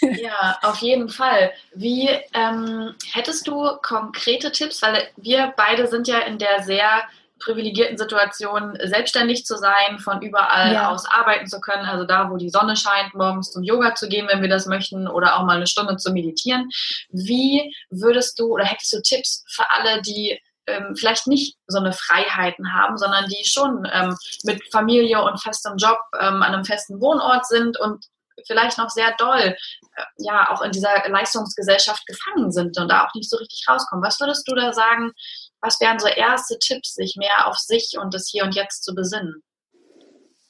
[0.00, 1.52] ja, auf jeden Fall.
[1.74, 7.02] Wie ähm, hättest du konkrete Tipps, weil wir beide sind ja in der sehr
[7.40, 10.90] privilegierten Situation, selbstständig zu sein, von überall ja.
[10.90, 14.28] aus arbeiten zu können, also da, wo die Sonne scheint, morgens zum Yoga zu gehen,
[14.28, 16.68] wenn wir das möchten, oder auch mal eine Stunde zu meditieren.
[17.10, 21.92] Wie würdest du oder hättest du Tipps für alle, die ähm, vielleicht nicht so eine
[21.92, 27.00] Freiheiten haben, sondern die schon ähm, mit Familie und festem Job ähm, an einem festen
[27.00, 28.04] Wohnort sind und
[28.46, 33.14] vielleicht noch sehr doll äh, ja auch in dieser Leistungsgesellschaft gefangen sind und da auch
[33.14, 34.04] nicht so richtig rauskommen.
[34.04, 35.12] Was würdest du da sagen,
[35.60, 38.94] was wären so erste Tipps, sich mehr auf sich und das Hier und Jetzt zu
[38.94, 39.42] besinnen?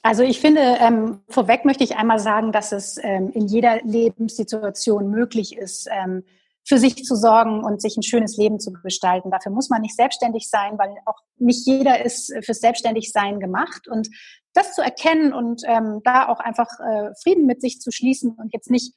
[0.03, 5.11] Also ich finde, ähm, vorweg möchte ich einmal sagen, dass es ähm, in jeder Lebenssituation
[5.11, 6.25] möglich ist, ähm,
[6.65, 9.31] für sich zu sorgen und sich ein schönes Leben zu gestalten.
[9.31, 13.89] Dafür muss man nicht selbstständig sein, weil auch nicht jeder ist fürs Selbstständigsein gemacht.
[13.89, 14.09] Und
[14.55, 18.53] das zu erkennen und ähm, da auch einfach äh, Frieden mit sich zu schließen und
[18.53, 18.95] jetzt nicht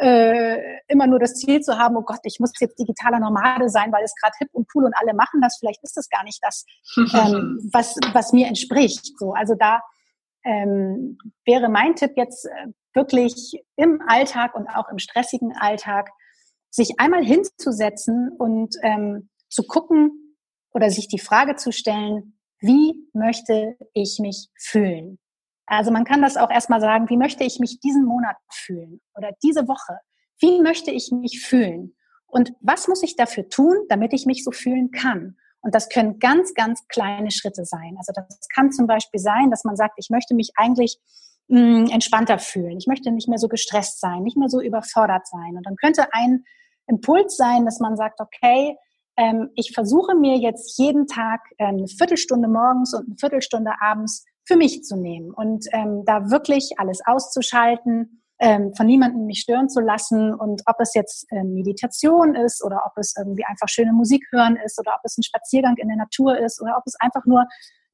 [0.00, 3.92] äh, immer nur das Ziel zu haben, oh Gott, ich muss jetzt digitaler Nomade sein,
[3.92, 5.58] weil es gerade hip und cool und alle machen das.
[5.58, 6.64] Vielleicht ist das gar nicht das,
[6.96, 9.18] ähm, was, was mir entspricht.
[9.18, 9.80] So, also da
[10.44, 16.10] ähm, wäre mein Tipp jetzt äh, wirklich im Alltag und auch im stressigen Alltag
[16.70, 20.36] sich einmal hinzusetzen und ähm, zu gucken
[20.72, 25.18] oder sich die Frage zu stellen, wie möchte ich mich fühlen?
[25.70, 29.30] Also man kann das auch erstmal sagen, wie möchte ich mich diesen Monat fühlen oder
[29.40, 30.00] diese Woche?
[30.40, 31.94] Wie möchte ich mich fühlen?
[32.26, 35.36] Und was muss ich dafür tun, damit ich mich so fühlen kann?
[35.60, 37.94] Und das können ganz, ganz kleine Schritte sein.
[37.98, 40.98] Also das kann zum Beispiel sein, dass man sagt, ich möchte mich eigentlich
[41.46, 42.76] mh, hm, entspannter fühlen.
[42.76, 45.56] Ich möchte nicht mehr so gestresst sein, nicht mehr so überfordert sein.
[45.56, 46.42] Und dann könnte ein
[46.88, 48.76] Impuls sein, dass man sagt, okay,
[49.16, 54.24] ähm, ich versuche mir jetzt jeden Tag ähm, eine Viertelstunde morgens und eine Viertelstunde abends
[54.50, 59.68] für mich zu nehmen und ähm, da wirklich alles auszuschalten, ähm, von niemandem mich stören
[59.68, 63.92] zu lassen und ob es jetzt äh, Meditation ist oder ob es irgendwie einfach schöne
[63.92, 66.96] Musik hören ist oder ob es ein Spaziergang in der Natur ist oder ob es
[66.98, 67.44] einfach nur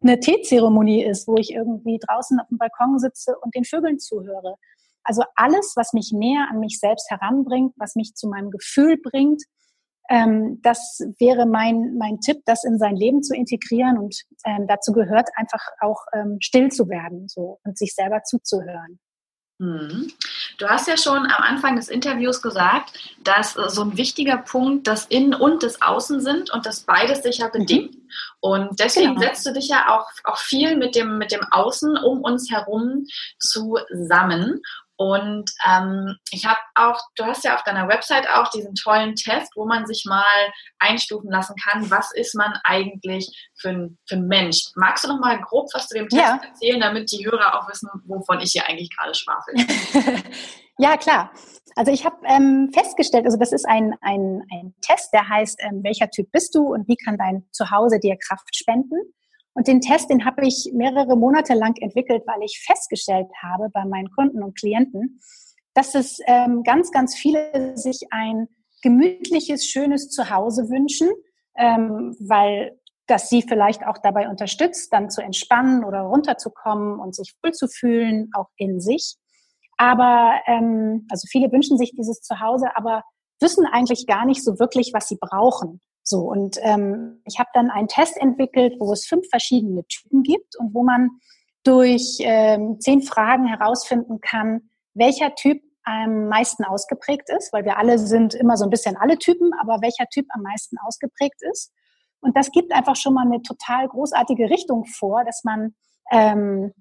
[0.01, 4.55] eine Teezeremonie ist, wo ich irgendwie draußen auf dem Balkon sitze und den Vögeln zuhöre.
[5.03, 9.43] Also alles, was mich näher an mich selbst heranbringt, was mich zu meinem Gefühl bringt,
[10.09, 14.93] ähm, das wäre mein, mein Tipp, das in sein Leben zu integrieren und ähm, dazu
[14.93, 18.99] gehört einfach auch ähm, still zu werden so und sich selber zuzuhören.
[19.59, 20.13] Mhm.
[20.59, 22.93] Du hast ja schon am Anfang des Interviews gesagt,
[23.25, 27.23] dass äh, so ein wichtiger Punkt das Innen und das Außen sind und dass beides
[27.23, 27.95] sich ja bedingt.
[27.95, 28.03] Mhm.
[28.41, 29.21] Und deswegen genau.
[29.21, 33.07] setzt du dich ja auch, auch viel mit dem, mit dem Außen um uns herum
[33.39, 34.61] zusammen.
[34.97, 39.53] Und ähm, ich habe auch, du hast ja auf deiner Website auch diesen tollen Test,
[39.55, 40.25] wo man sich mal
[40.79, 44.71] einstufen lassen kann, was ist man eigentlich für ein, für ein Mensch.
[44.75, 46.41] Magst du noch mal grob was zu dem Test ja.
[46.43, 49.55] erzählen, damit die Hörer auch wissen, wovon ich hier eigentlich gerade schwafel?
[50.79, 51.31] ja, klar.
[51.75, 55.83] Also ich habe ähm, festgestellt, also das ist ein, ein, ein Test, der heißt, ähm,
[55.85, 58.97] welcher Typ bist du und wie kann dein Zuhause dir Kraft spenden?
[59.57, 63.87] Und den Test, den habe ich mehrere Monate lang entwickelt, weil ich festgestellt habe bei
[63.87, 65.19] meinen Kunden und Klienten,
[65.73, 68.49] dass es ähm, ganz, ganz viele sich ein
[68.83, 71.09] gemütliches, schönes Zuhause wünschen,
[71.57, 77.35] ähm, weil das sie vielleicht auch dabei unterstützt, dann zu entspannen oder runterzukommen und sich
[77.43, 79.17] wohlzufühlen, auch in sich.
[79.79, 83.05] Aber ähm, also viele wünschen sich dieses Zuhause, aber
[83.41, 85.81] wissen eigentlich gar nicht so wirklich, was sie brauchen.
[86.09, 90.57] So, und ähm, ich habe dann einen Test entwickelt, wo es fünf verschiedene Typen gibt
[90.57, 91.11] und wo man
[91.65, 97.99] durch ähm, zehn Fragen herausfinden kann, welcher Typ am meisten ausgeprägt ist, weil wir alle
[97.99, 101.73] sind immer so ein bisschen alle Typen, aber welcher Typ am meisten ausgeprägt ist.
[102.21, 105.75] Und das gibt einfach schon mal eine total großartige Richtung vor, dass man
[106.13, 106.73] ähm,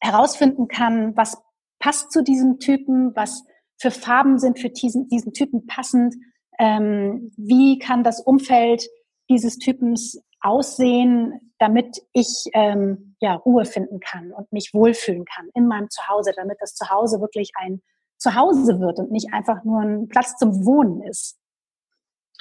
[0.00, 1.38] herausfinden kann, was
[1.78, 3.42] passt zu diesem Typen, was
[3.78, 6.14] für Farben sind für diesen, diesen Typen passend,
[6.58, 8.84] ähm, wie kann das Umfeld
[9.28, 15.66] dieses Typens aussehen, damit ich ähm, ja, Ruhe finden kann und mich wohlfühlen kann in
[15.66, 17.82] meinem Zuhause, damit das Zuhause wirklich ein
[18.18, 21.38] Zuhause wird und nicht einfach nur ein Platz zum Wohnen ist.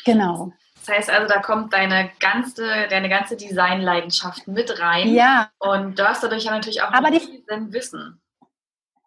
[0.06, 0.52] Genau.
[0.86, 5.14] Das heißt also, da kommt deine ganze, deine ganze Designleidenschaft mit rein.
[5.14, 5.50] Ja.
[5.60, 8.22] Und du hast dadurch ja natürlich auch Aber die, Wissen.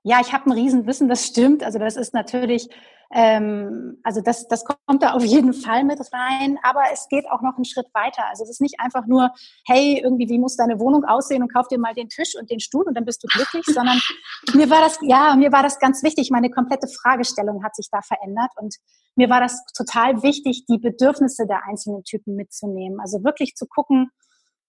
[0.08, 1.64] Ja, ich habe ein Riesenwissen, das stimmt.
[1.64, 2.68] Also das ist natürlich
[3.10, 7.40] ähm, also das, das kommt da auf jeden Fall mit rein, aber es geht auch
[7.40, 8.22] noch einen Schritt weiter.
[8.28, 9.30] Also es ist nicht einfach nur,
[9.66, 12.60] hey, irgendwie, wie muss deine Wohnung aussehen und kauf dir mal den Tisch und den
[12.60, 14.00] Stuhl und dann bist du glücklich, sondern
[14.54, 16.30] mir war das, ja, mir war das ganz wichtig.
[16.30, 18.74] Meine komplette Fragestellung hat sich da verändert und
[19.14, 23.00] mir war das total wichtig, die Bedürfnisse der einzelnen Typen mitzunehmen.
[23.00, 24.10] Also wirklich zu gucken,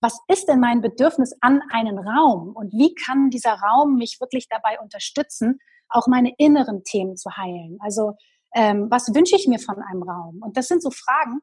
[0.02, 4.48] was ist denn mein Bedürfnis an einen Raum und wie kann dieser Raum mich wirklich
[4.50, 7.78] dabei unterstützen, auch meine inneren Themen zu heilen.
[7.82, 8.14] Also
[8.54, 10.42] ähm, was wünsche ich mir von einem Raum?
[10.42, 11.40] Und das sind so Fragen,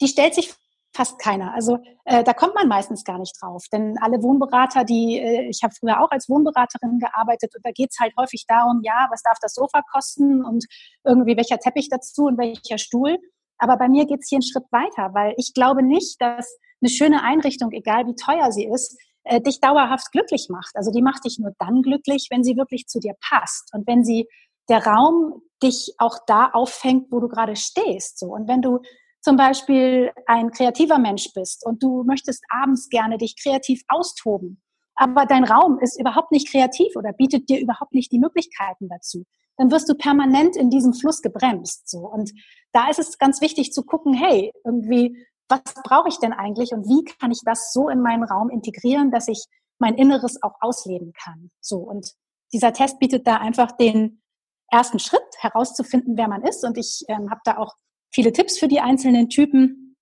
[0.00, 0.54] die stellt sich
[0.94, 1.54] fast keiner.
[1.54, 3.64] Also äh, da kommt man meistens gar nicht drauf.
[3.72, 8.00] Denn alle Wohnberater, die, äh, ich habe früher auch als Wohnberaterin gearbeitet und da geht's
[8.00, 10.64] halt häufig darum, ja, was darf das Sofa kosten und
[11.04, 13.18] irgendwie welcher Teppich dazu und welcher Stuhl.
[13.58, 17.22] Aber bei mir geht's hier einen Schritt weiter, weil ich glaube nicht, dass eine schöne
[17.22, 20.70] Einrichtung, egal wie teuer sie ist, äh, dich dauerhaft glücklich macht.
[20.74, 24.04] Also die macht dich nur dann glücklich, wenn sie wirklich zu dir passt und wenn
[24.04, 24.26] sie
[24.68, 28.18] der Raum dich auch da auffängt, wo du gerade stehst.
[28.18, 28.80] So und wenn du
[29.20, 34.62] zum Beispiel ein kreativer Mensch bist und du möchtest abends gerne dich kreativ austoben,
[34.94, 39.24] aber dein Raum ist überhaupt nicht kreativ oder bietet dir überhaupt nicht die Möglichkeiten dazu,
[39.58, 41.88] dann wirst du permanent in diesem Fluss gebremst.
[41.88, 42.32] So und
[42.72, 46.86] da ist es ganz wichtig zu gucken, hey, irgendwie was brauche ich denn eigentlich und
[46.86, 49.44] wie kann ich das so in meinen Raum integrieren, dass ich
[49.78, 51.50] mein Inneres auch ausleben kann.
[51.60, 52.12] So und
[52.52, 54.22] dieser Test bietet da einfach den
[54.70, 57.74] ersten Schritt herauszufinden, wer man ist und ich ähm, habe da auch
[58.10, 59.96] viele Tipps für die einzelnen Typen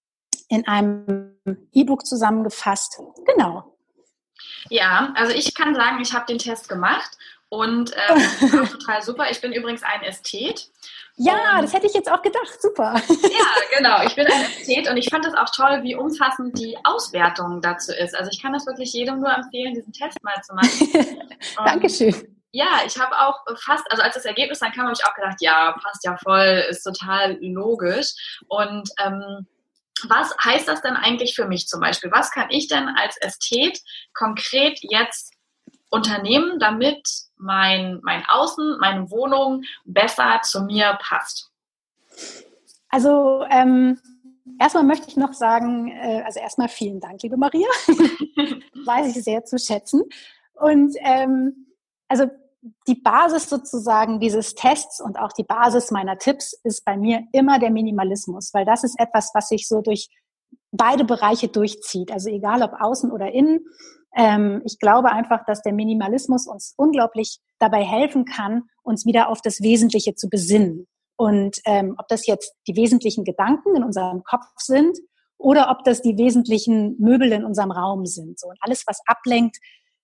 [0.49, 1.39] in einem
[1.73, 3.01] E-Book zusammengefasst.
[3.25, 3.77] Genau.
[4.69, 7.17] Ja, also ich kann sagen, ich habe den Test gemacht
[7.49, 8.17] und ähm,
[8.53, 9.31] war total super.
[9.31, 10.69] Ich bin übrigens ein Ästhet
[11.17, 12.61] Ja, und, das hätte ich jetzt auch gedacht.
[12.61, 12.95] Super.
[13.09, 14.03] Ja, genau.
[14.03, 17.93] Ich bin ein Ästhet und ich fand es auch toll, wie umfassend die Auswertung dazu
[17.93, 18.17] ist.
[18.17, 21.19] Also ich kann das wirklich jedem nur empfehlen, diesen Test mal zu machen.
[21.65, 25.15] Dankeschön ja, ich habe auch fast, also als das Ergebnis dann kam, habe ich auch
[25.15, 28.15] gedacht, ja, passt ja voll, ist total logisch.
[28.49, 29.47] Und ähm,
[30.09, 32.11] was heißt das denn eigentlich für mich zum Beispiel?
[32.13, 33.79] Was kann ich denn als Ästhet
[34.15, 35.35] konkret jetzt
[35.91, 37.07] unternehmen, damit
[37.37, 41.51] mein, mein Außen, meine Wohnung besser zu mir passt?
[42.89, 44.01] Also ähm,
[44.59, 47.69] erstmal möchte ich noch sagen, äh, also erstmal vielen Dank, liebe Maria.
[48.87, 50.03] Weiß ich sehr zu schätzen.
[50.55, 51.67] Und ähm,
[52.09, 52.27] also
[52.87, 57.59] die Basis sozusagen dieses Tests und auch die Basis meiner Tipps ist bei mir immer
[57.59, 60.09] der Minimalismus, weil das ist etwas, was sich so durch
[60.73, 62.11] beide Bereiche durchzieht.
[62.13, 63.61] Also egal ob außen oder innen.
[64.17, 69.41] Ähm, ich glaube einfach, dass der Minimalismus uns unglaublich dabei helfen kann, uns wieder auf
[69.43, 70.87] das Wesentliche zu besinnen.
[71.17, 74.99] Und ähm, ob das jetzt die wesentlichen Gedanken in unserem Kopf sind
[75.39, 78.39] oder ob das die wesentlichen Möbel in unserem Raum sind.
[78.39, 79.57] So und alles, was ablenkt,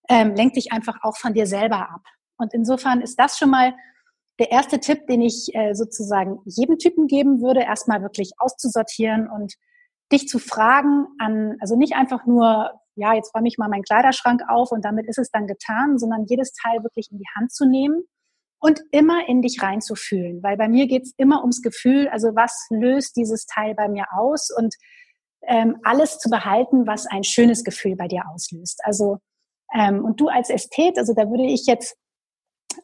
[0.09, 2.03] ähm, lenkt dich einfach auch von dir selber ab.
[2.39, 3.75] Und insofern ist das schon mal
[4.39, 9.55] der erste Tipp, den ich äh, sozusagen jedem Typen geben würde, erstmal wirklich auszusortieren und
[10.13, 14.43] dich zu fragen an, also nicht einfach nur, ja, jetzt räume ich mal meinen Kleiderschrank
[14.49, 17.67] auf und damit ist es dann getan, sondern jedes Teil wirklich in die Hand zu
[17.67, 18.03] nehmen
[18.61, 20.43] und immer in dich reinzufühlen.
[20.43, 24.51] Weil bei mir geht's immer ums Gefühl, also was löst dieses Teil bei mir aus
[24.57, 24.75] und
[25.43, 28.81] ähm, alles zu behalten, was ein schönes Gefühl bei dir auslöst.
[28.85, 29.19] Also
[29.75, 31.97] ähm, und du als Ästhet, also da würde ich jetzt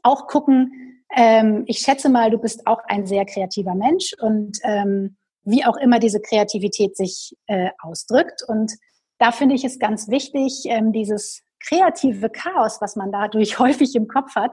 [0.03, 5.17] auch gucken, ähm, ich schätze mal, du bist auch ein sehr kreativer Mensch und ähm,
[5.49, 8.43] wie auch immer diese Kreativität sich äh, ausdrückt.
[8.47, 8.73] Und
[9.19, 14.09] da finde ich es ganz wichtig, ähm, dieses kreative Chaos, was man dadurch häufig im
[14.09, 14.53] Kopf hat,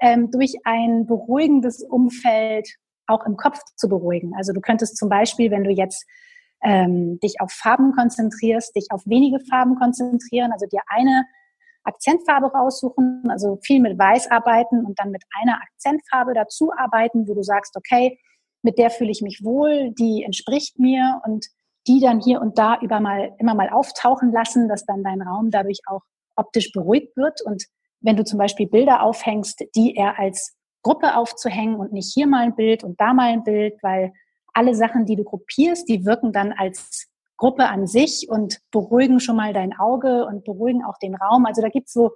[0.00, 2.68] ähm, durch ein beruhigendes Umfeld
[3.06, 4.34] auch im Kopf zu beruhigen.
[4.36, 6.04] Also du könntest zum Beispiel, wenn du jetzt
[6.62, 11.24] ähm, dich auf Farben konzentrierst, dich auf wenige Farben konzentrieren, also dir eine
[11.84, 17.34] Akzentfarbe raussuchen, also viel mit Weiß arbeiten und dann mit einer Akzentfarbe dazu arbeiten, wo
[17.34, 18.18] du sagst, okay,
[18.62, 21.46] mit der fühle ich mich wohl, die entspricht mir und
[21.86, 25.50] die dann hier und da über mal, immer mal auftauchen lassen, dass dann dein Raum
[25.50, 26.02] dadurch auch
[26.36, 27.40] optisch beruhigt wird.
[27.42, 27.64] Und
[28.00, 32.44] wenn du zum Beispiel Bilder aufhängst, die eher als Gruppe aufzuhängen und nicht hier mal
[32.44, 34.12] ein Bild und da mal ein Bild, weil
[34.52, 39.36] alle Sachen, die du gruppierst, die wirken dann als Gruppe an sich und beruhigen schon
[39.36, 41.46] mal dein Auge und beruhigen auch den Raum.
[41.46, 42.10] Also da gibt's so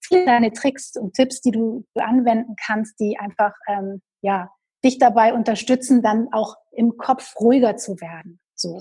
[0.00, 4.50] viele kleine Tricks und Tipps, die du anwenden kannst, die einfach ähm, ja
[4.86, 8.40] dich dabei unterstützen, dann auch im Kopf ruhiger zu werden.
[8.54, 8.80] So.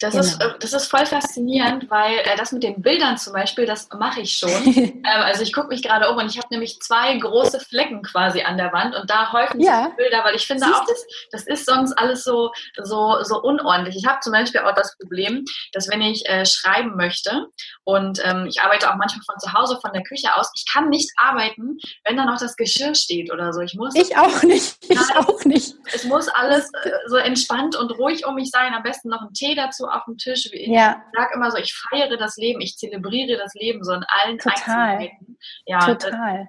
[0.00, 0.24] Das, genau.
[0.24, 3.88] ist, äh, das ist voll faszinierend, weil äh, das mit den Bildern zum Beispiel, das
[3.90, 4.50] mache ich schon.
[4.64, 8.40] ähm, also ich gucke mich gerade um und ich habe nämlich zwei große Flecken quasi
[8.40, 9.84] an der Wand und da häufen ja.
[9.84, 12.50] sich Bilder, weil ich finde Siehst auch, das, das ist sonst alles so,
[12.82, 13.94] so, so unordentlich.
[13.94, 17.48] Ich habe zum Beispiel auch das Problem, dass wenn ich äh, schreiben möchte
[17.84, 20.88] und ähm, ich arbeite auch manchmal von zu Hause, von der Küche aus, ich kann
[20.88, 23.60] nicht arbeiten, wenn da noch das Geschirr steht oder so.
[23.60, 23.94] Ich muss.
[23.94, 24.78] Ich auch nicht.
[24.88, 25.74] Ich auch nicht.
[25.92, 28.72] Es muss alles äh, so entspannt und ruhig um mich sein.
[28.72, 30.50] Am besten noch ein Tee dazu auf dem Tisch.
[30.52, 31.02] Ich ja.
[31.14, 34.98] sage immer so, ich feiere das Leben, ich zelebriere das Leben so in allen Total.
[34.98, 35.38] Einzelheiten.
[35.66, 36.48] Ja, Total.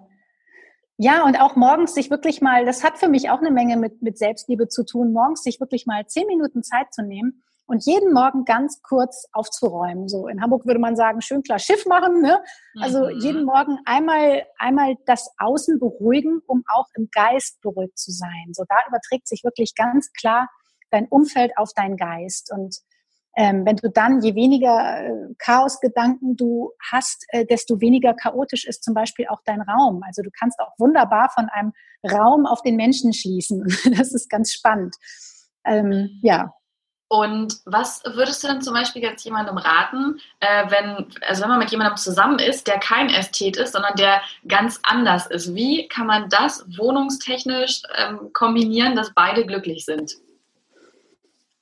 [0.97, 4.03] Ja, und auch morgens sich wirklich mal, das hat für mich auch eine Menge mit,
[4.03, 8.13] mit Selbstliebe zu tun, morgens sich wirklich mal zehn Minuten Zeit zu nehmen und jeden
[8.13, 10.07] Morgen ganz kurz aufzuräumen.
[10.09, 12.21] So in Hamburg würde man sagen, schön klar Schiff machen.
[12.21, 12.43] Ne?
[12.81, 13.19] Also mhm.
[13.19, 18.51] jeden Morgen einmal, einmal das Außen beruhigen, um auch im Geist beruhigt zu sein.
[18.51, 20.49] So da überträgt sich wirklich ganz klar
[20.91, 22.51] dein Umfeld auf deinen Geist.
[22.53, 22.75] Und
[23.35, 28.83] ähm, wenn du dann, je weniger äh, Chaosgedanken du hast, äh, desto weniger chaotisch ist
[28.83, 30.03] zum Beispiel auch dein Raum.
[30.05, 31.71] Also du kannst auch wunderbar von einem
[32.09, 33.63] Raum auf den Menschen schließen.
[33.97, 34.95] das ist ganz spannend.
[35.65, 36.53] Ähm, ja.
[37.07, 41.59] Und was würdest du denn zum Beispiel jetzt jemandem raten, äh, wenn, also wenn man
[41.59, 45.53] mit jemandem zusammen ist, der kein Ästhet ist, sondern der ganz anders ist?
[45.53, 50.13] Wie kann man das wohnungstechnisch ähm, kombinieren, dass beide glücklich sind?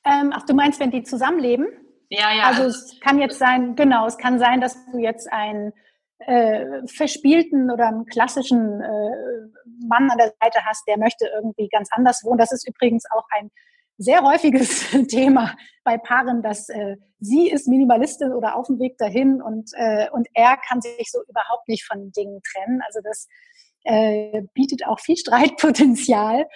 [0.09, 1.67] Ähm, ach, du meinst, wenn die zusammenleben?
[2.09, 2.43] Ja, ja.
[2.45, 5.73] Also es kann jetzt sein, genau, es kann sein, dass du jetzt einen
[6.19, 11.89] äh, verspielten oder einen klassischen äh, Mann an der Seite hast, der möchte irgendwie ganz
[11.91, 12.39] anders wohnen.
[12.39, 13.51] Das ist übrigens auch ein
[13.97, 19.41] sehr häufiges Thema bei Paaren, dass äh, sie ist Minimalistin oder auf dem Weg dahin
[19.41, 22.81] und, äh, und er kann sich so überhaupt nicht von Dingen trennen.
[22.87, 23.27] Also das
[23.83, 26.47] äh, bietet auch viel Streitpotenzial.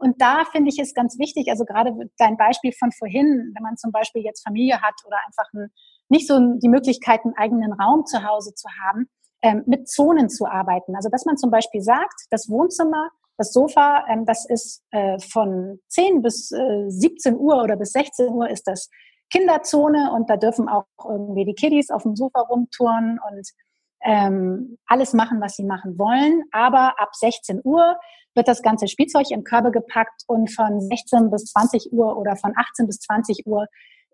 [0.00, 3.76] Und da finde ich es ganz wichtig, also gerade dein Beispiel von vorhin, wenn man
[3.76, 5.70] zum Beispiel jetzt Familie hat oder einfach ein,
[6.08, 9.10] nicht so die Möglichkeit, einen eigenen Raum zu Hause zu haben,
[9.42, 10.96] ähm, mit Zonen zu arbeiten.
[10.96, 15.80] Also dass man zum Beispiel sagt, das Wohnzimmer Das Sofa, ähm, das ist äh, von
[15.88, 18.90] 10 bis äh, 17 Uhr oder bis 16 Uhr ist das
[19.30, 23.48] Kinderzone und da dürfen auch irgendwie die Kiddies auf dem Sofa rumtouren und
[24.04, 26.42] ähm, alles machen, was sie machen wollen.
[26.52, 27.96] Aber ab 16 Uhr
[28.34, 32.52] wird das ganze Spielzeug in Körbe gepackt und von 16 bis 20 Uhr oder von
[32.56, 33.66] 18 bis 20 Uhr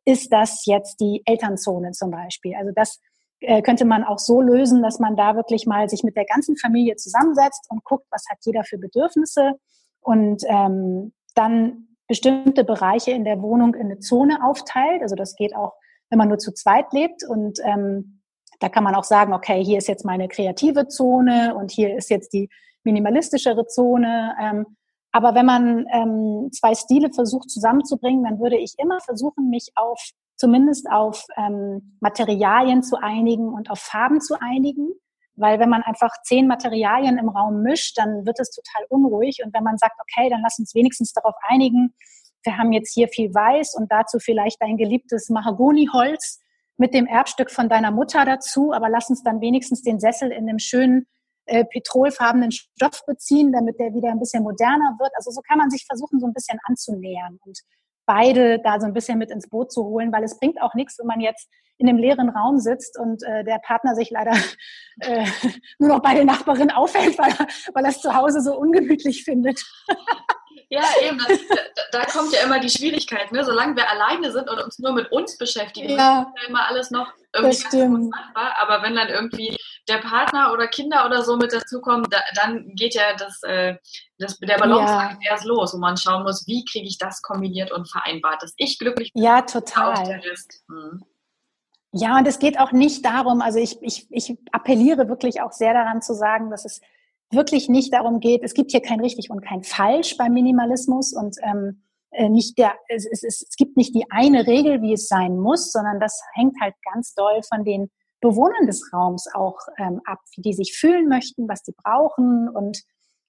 [0.04, 2.54] ist das jetzt die Elternzone zum Beispiel.
[2.54, 3.00] Also das
[3.40, 6.56] äh, könnte man auch so lösen, dass man da wirklich mal sich mit der ganzen
[6.56, 9.52] Familie zusammensetzt und guckt, was hat jeder für Bedürfnisse
[10.00, 15.02] und ähm, dann bestimmte Bereiche in der Wohnung in eine Zone aufteilt.
[15.02, 15.74] Also das geht auch,
[16.08, 18.22] wenn man nur zu zweit lebt und ähm,
[18.60, 22.10] da kann man auch sagen, okay, hier ist jetzt meine kreative Zone und hier ist
[22.10, 22.48] jetzt die
[22.84, 24.34] minimalistischere Zone.
[24.40, 24.76] Ähm,
[25.12, 30.00] aber wenn man ähm, zwei Stile versucht zusammenzubringen, dann würde ich immer versuchen, mich auf
[30.36, 34.90] zumindest auf ähm, Materialien zu einigen und auf Farben zu einigen.
[35.34, 39.40] Weil wenn man einfach zehn Materialien im Raum mischt, dann wird es total unruhig.
[39.44, 41.94] Und wenn man sagt, okay, dann lass uns wenigstens darauf einigen,
[42.42, 46.40] wir haben jetzt hier viel Weiß und dazu vielleicht dein geliebtes Mahagoniholz
[46.76, 50.48] mit dem Erbstück von deiner Mutter dazu, aber lass uns dann wenigstens den Sessel in
[50.48, 51.06] einem schönen
[51.46, 55.12] äh, petrolfarbenen Stoff beziehen, damit der wieder ein bisschen moderner wird.
[55.14, 57.60] Also so kann man sich versuchen, so ein bisschen anzunähern und
[58.06, 60.98] beide da so ein bisschen mit ins Boot zu holen, weil es bringt auch nichts,
[60.98, 61.48] wenn man jetzt
[61.78, 64.32] in einem leeren Raum sitzt und äh, der Partner sich leider
[65.00, 65.26] äh,
[65.78, 67.32] nur noch bei der Nachbarin aufhält, weil,
[67.74, 69.62] weil er es zu Hause so ungemütlich findet.
[70.68, 71.18] Ja, eben.
[71.18, 71.38] Das,
[71.92, 73.30] da, da, kommt ja immer die Schwierigkeit.
[73.30, 73.44] Ne?
[73.44, 76.90] Solange wir alleine sind und uns nur mit uns beschäftigen, ja, ist ja immer alles
[76.90, 78.56] noch irgendwie machbar.
[78.58, 79.56] Aber wenn dann irgendwie
[79.88, 83.76] der Partner oder Kinder oder so mit dazukommen, da, dann geht ja das, äh,
[84.18, 85.30] das der Balanceakt ja.
[85.30, 88.78] erst los, wo man schauen muss, wie kriege ich das kombiniert und vereinbart, dass ich
[88.78, 89.22] glücklich bin.
[89.22, 90.20] Ja, total.
[90.68, 91.04] Hm.
[91.92, 95.72] Ja, und es geht auch nicht darum, also ich, ich, ich appelliere wirklich auch sehr
[95.72, 96.80] daran zu sagen, dass es
[97.30, 101.36] wirklich nicht darum geht, es gibt hier kein richtig und kein falsch beim Minimalismus und
[101.42, 105.38] ähm, äh, nicht der, es, es, es gibt nicht die eine Regel, wie es sein
[105.38, 107.90] muss, sondern das hängt halt ganz doll von den
[108.20, 112.82] Bewohnern des Raums auch ähm, ab, wie die sich fühlen möchten, was die brauchen und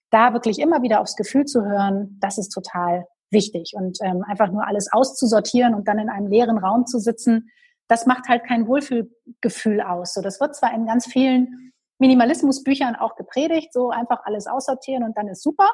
[0.10, 4.52] da wirklich immer wieder aufs Gefühl zu hören, das ist total wichtig und ähm, einfach
[4.52, 7.50] nur alles auszusortieren und dann in einem leeren Raum zu sitzen,
[7.90, 10.14] das macht halt kein Wohlfühlgefühl aus.
[10.14, 15.18] So, das wird zwar in ganz vielen Minimalismusbüchern auch gepredigt, so einfach alles aussortieren und
[15.18, 15.70] dann ist super.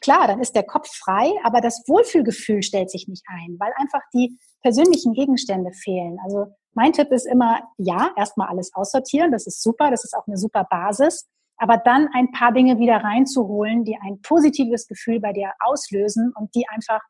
[0.00, 4.00] Klar, dann ist der Kopf frei, aber das Wohlfühlgefühl stellt sich nicht ein, weil einfach
[4.12, 6.18] die persönlichen Gegenstände fehlen.
[6.24, 6.46] Also
[6.76, 10.36] mein Tipp ist immer, ja, erstmal alles aussortieren, das ist super, das ist auch eine
[10.36, 15.52] super Basis, aber dann ein paar Dinge wieder reinzuholen, die ein positives Gefühl bei dir
[15.60, 17.00] auslösen und die einfach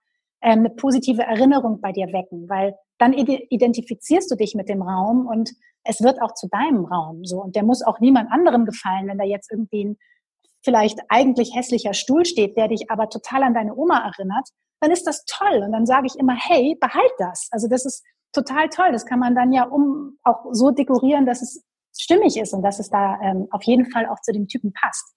[0.40, 5.26] ähm, eine positive Erinnerung bei dir wecken, weil dann identifizierst du dich mit dem Raum
[5.26, 5.50] und
[5.82, 7.42] es wird auch zu deinem Raum so.
[7.42, 9.96] Und der muss auch niemand anderem gefallen, wenn da jetzt irgendwie ein
[10.64, 14.48] vielleicht eigentlich hässlicher Stuhl steht, der dich aber total an deine Oma erinnert,
[14.80, 15.62] dann ist das toll.
[15.64, 17.48] Und dann sage ich immer, hey, behalt das.
[17.50, 18.92] Also das ist total toll.
[18.92, 21.64] Das kann man dann ja um auch so dekorieren, dass es
[21.98, 25.14] stimmig ist und dass es da ähm, auf jeden Fall auch zu dem Typen passt.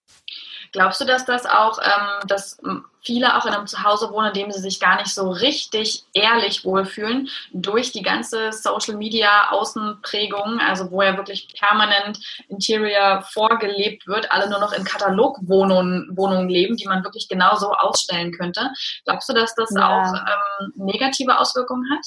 [0.72, 2.58] Glaubst du, dass das auch, ähm, dass
[3.02, 6.64] viele auch in einem Zuhause wohnen, in dem sie sich gar nicht so richtig ehrlich
[6.64, 14.32] wohlfühlen, durch die ganze Social Media Außenprägung, also wo ja wirklich permanent Interior vorgelebt wird,
[14.32, 18.70] alle nur noch in Katalogwohnungen Wohnungen leben, die man wirklich genauso ausstellen könnte.
[19.06, 19.88] Glaubst du, dass das ja.
[19.88, 22.06] auch ähm, negative Auswirkungen hat?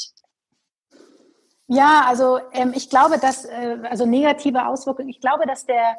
[1.74, 5.96] Ja, also ähm, ich glaube, dass, äh, also negative Auswirkungen, ich glaube, dass der,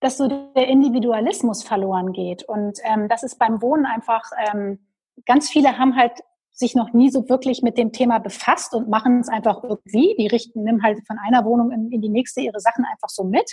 [0.00, 2.42] dass so der Individualismus verloren geht.
[2.42, 4.86] Und ähm, das ist beim Wohnen einfach, ähm,
[5.24, 6.12] ganz viele haben halt
[6.50, 10.16] sich noch nie so wirklich mit dem Thema befasst und machen es einfach irgendwie.
[10.18, 13.24] Die richten, nehmen halt von einer Wohnung in, in die nächste ihre Sachen einfach so
[13.24, 13.50] mit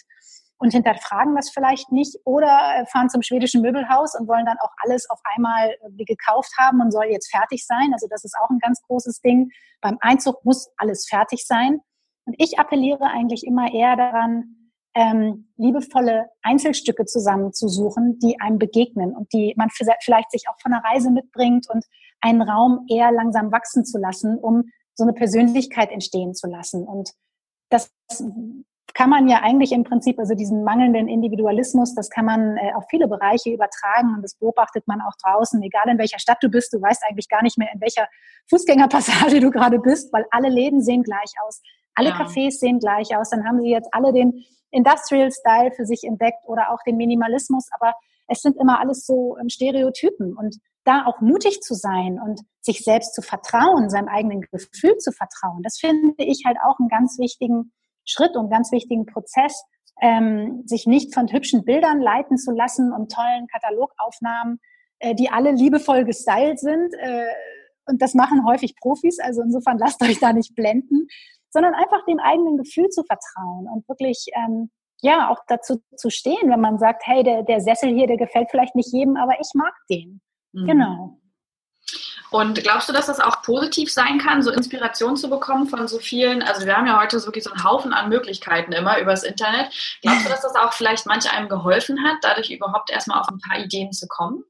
[0.61, 4.69] und hinterfragen das vielleicht nicht oder äh, fahren zum schwedischen Möbelhaus und wollen dann auch
[4.77, 7.91] alles auf einmal wie gekauft haben und soll jetzt fertig sein.
[7.93, 9.49] Also das ist auch ein ganz großes Ding.
[9.81, 11.79] Beim Einzug muss alles fertig sein.
[12.25, 19.33] Und ich appelliere eigentlich immer eher daran, ähm, liebevolle Einzelstücke zusammenzusuchen, die einem begegnen und
[19.33, 21.83] die man vielleicht sich auch von einer Reise mitbringt und
[22.19, 26.83] einen Raum eher langsam wachsen zu lassen, um so eine Persönlichkeit entstehen zu lassen.
[26.83, 27.13] Und
[27.69, 27.89] das
[28.93, 32.85] kann man ja eigentlich im Prinzip, also diesen mangelnden Individualismus, das kann man äh, auf
[32.89, 36.73] viele Bereiche übertragen und das beobachtet man auch draußen, egal in welcher Stadt du bist,
[36.73, 38.07] du weißt eigentlich gar nicht mehr, in welcher
[38.49, 41.61] Fußgängerpassage du gerade bist, weil alle Läden sehen gleich aus,
[41.95, 42.15] alle ja.
[42.15, 46.39] Cafés sehen gleich aus, dann haben sie jetzt alle den Industrial Style für sich entdeckt
[46.45, 47.93] oder auch den Minimalismus, aber
[48.27, 52.83] es sind immer alles so ähm, Stereotypen und da auch mutig zu sein und sich
[52.83, 57.19] selbst zu vertrauen, seinem eigenen Gefühl zu vertrauen, das finde ich halt auch einen ganz
[57.19, 57.71] wichtigen
[58.05, 59.63] Schritt und ganz wichtigen Prozess,
[60.01, 64.59] ähm, sich nicht von hübschen Bildern leiten zu lassen und tollen Katalogaufnahmen,
[64.99, 66.93] äh, die alle liebevoll gestylt sind.
[66.99, 67.25] Äh,
[67.85, 71.07] und das machen häufig Profis, also insofern lasst euch da nicht blenden,
[71.49, 74.71] sondern einfach dem eigenen Gefühl zu vertrauen und wirklich ähm,
[75.01, 78.49] ja auch dazu zu stehen, wenn man sagt, hey, der, der Sessel hier, der gefällt
[78.49, 80.21] vielleicht nicht jedem, aber ich mag den.
[80.53, 80.67] Mhm.
[80.67, 81.20] Genau.
[82.29, 85.99] Und glaubst du, dass das auch positiv sein kann, so Inspiration zu bekommen von so
[85.99, 86.41] vielen?
[86.41, 89.69] Also wir haben ja heute wirklich so einen Haufen an Möglichkeiten immer übers Internet.
[90.01, 93.39] Glaubst du, dass das auch vielleicht manch einem geholfen hat, dadurch überhaupt erstmal auf ein
[93.39, 94.43] paar Ideen zu kommen?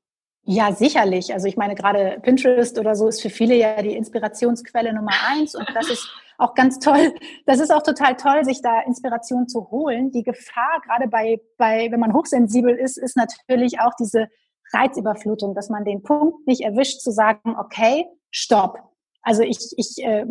[0.44, 1.34] Ja, sicherlich.
[1.34, 5.56] Also ich meine, gerade Pinterest oder so ist für viele ja die Inspirationsquelle Nummer eins
[5.56, 7.14] und das ist auch ganz toll.
[7.46, 10.12] Das ist auch total toll, sich da Inspiration zu holen.
[10.12, 14.28] Die Gefahr, gerade bei, bei, wenn man hochsensibel ist, ist natürlich auch diese
[14.74, 18.78] Reizüberflutung, dass man den Punkt nicht erwischt, zu sagen, okay, stopp.
[19.24, 20.26] Also ich, ich äh,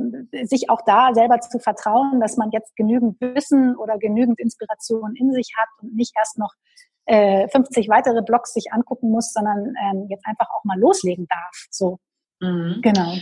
[0.45, 5.33] sich auch da selber zu vertrauen, dass man jetzt genügend Wissen oder genügend Inspiration in
[5.33, 6.53] sich hat und nicht erst noch
[7.07, 11.67] äh, 50 weitere Blogs sich angucken muss, sondern ähm, jetzt einfach auch mal loslegen darf.
[11.71, 11.99] So.
[12.41, 12.81] Mhm.
[12.83, 13.15] Genau.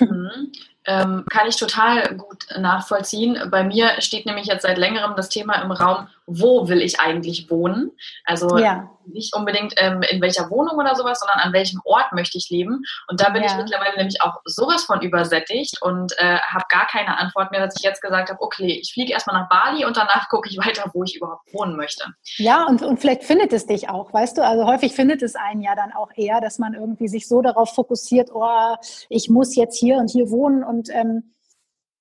[0.00, 0.52] Mhm.
[0.86, 3.50] Ähm, kann ich total gut nachvollziehen.
[3.50, 7.48] Bei mir steht nämlich jetzt seit längerem das Thema im Raum, wo will ich eigentlich
[7.50, 7.92] wohnen?
[8.24, 8.90] Also ja.
[9.06, 12.82] nicht unbedingt ähm, in welcher Wohnung oder sowas, sondern an welchem Ort möchte ich leben.
[13.08, 13.50] Und da bin ja.
[13.50, 17.76] ich mittlerweile nämlich auch sowas von übersättigt und äh, habe gar keine Antwort mehr, dass
[17.78, 20.90] ich jetzt gesagt habe, okay, ich fliege erstmal nach Bali und danach gucke ich weiter,
[20.92, 22.04] wo ich überhaupt wohnen möchte.
[22.36, 24.44] Ja, und, und vielleicht findet es dich auch, weißt du?
[24.44, 27.74] Also häufig findet es einen ja dann auch eher, dass man irgendwie sich so darauf
[27.74, 28.74] fokussiert, oh,
[29.08, 31.34] ich muss jetzt hier und hier wohnen und ähm,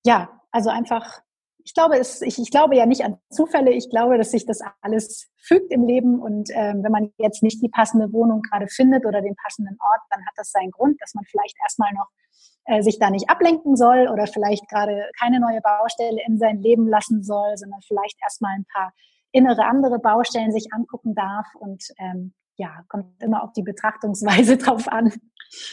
[0.05, 1.21] ja, also einfach
[1.65, 3.71] ich glaube, es, ich, ich glaube ja nicht an Zufälle.
[3.71, 6.19] Ich glaube, dass sich das alles fügt im Leben.
[6.19, 10.01] Und ähm, wenn man jetzt nicht die passende Wohnung gerade findet oder den passenden Ort,
[10.11, 12.07] dann hat das seinen Grund, dass man vielleicht erstmal noch
[12.65, 16.87] äh, sich da nicht ablenken soll oder vielleicht gerade keine neue Baustelle in sein Leben
[16.87, 18.93] lassen soll, sondern vielleicht erstmal ein paar
[19.31, 21.47] innere andere Baustellen sich angucken darf.
[21.59, 25.11] Und ähm, ja, kommt immer auf die Betrachtungsweise drauf an.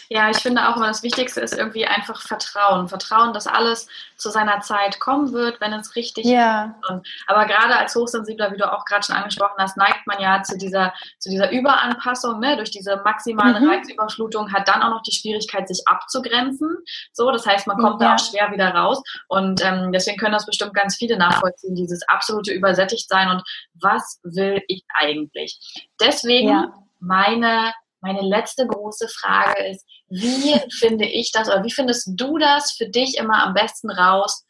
[0.08, 2.88] Ja, ich finde auch immer das Wichtigste ist irgendwie einfach Vertrauen.
[2.88, 6.76] Vertrauen, dass alles zu seiner Zeit kommen wird, wenn es richtig ja.
[6.82, 7.02] ist.
[7.26, 10.56] aber gerade als Hochsensibler, wie du auch gerade schon angesprochen hast, neigt man ja zu
[10.56, 12.56] dieser, zu dieser Überanpassung, ne?
[12.56, 13.70] durch diese maximale mhm.
[13.70, 16.76] Reizüberflutung, hat dann auch noch die Schwierigkeit, sich abzugrenzen.
[17.12, 18.08] So, das heißt, man kommt ja.
[18.08, 19.02] da auch schwer wieder raus.
[19.28, 23.42] Und ähm, deswegen können das bestimmt ganz viele nachvollziehen, dieses absolute Übersättigtsein und
[23.74, 25.58] was will ich eigentlich?
[26.00, 26.72] Deswegen ja.
[27.00, 32.72] meine meine letzte große Frage ist, wie finde ich das oder wie findest du das
[32.72, 34.44] für dich immer am besten raus,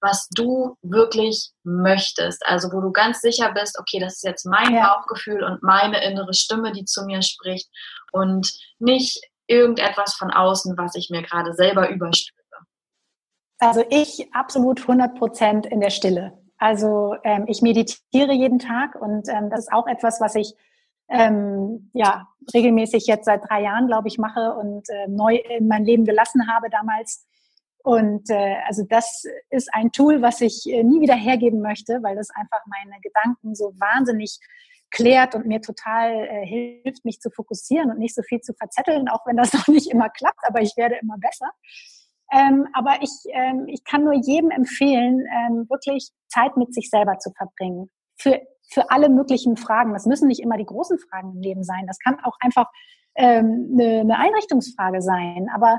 [0.00, 2.44] was du wirklich möchtest?
[2.44, 4.94] Also wo du ganz sicher bist, okay, das ist jetzt mein ja.
[4.94, 7.68] Bauchgefühl und meine innere Stimme, die zu mir spricht
[8.12, 12.42] und nicht irgendetwas von außen, was ich mir gerade selber überstülpe.
[13.58, 16.36] Also ich absolut 100 Prozent in der Stille.
[16.58, 20.54] Also ähm, ich meditiere jeden Tag und ähm, das ist auch etwas, was ich
[21.08, 25.84] ähm, ja, regelmäßig jetzt seit drei Jahren, glaube ich, mache und äh, neu in mein
[25.84, 27.26] Leben gelassen habe damals.
[27.82, 32.16] Und äh, also das ist ein Tool, was ich äh, nie wieder hergeben möchte, weil
[32.16, 34.40] das einfach meine Gedanken so wahnsinnig
[34.90, 39.08] klärt und mir total äh, hilft, mich zu fokussieren und nicht so viel zu verzetteln,
[39.08, 41.50] auch wenn das noch nicht immer klappt, aber ich werde immer besser.
[42.32, 47.18] Ähm, aber ich, ähm, ich kann nur jedem empfehlen, ähm, wirklich Zeit mit sich selber
[47.18, 47.88] zu verbringen.
[48.18, 49.92] Für für alle möglichen Fragen.
[49.92, 51.86] Das müssen nicht immer die großen Fragen im Leben sein.
[51.86, 52.66] Das kann auch einfach
[53.14, 55.48] ähm, eine, eine Einrichtungsfrage sein.
[55.54, 55.78] Aber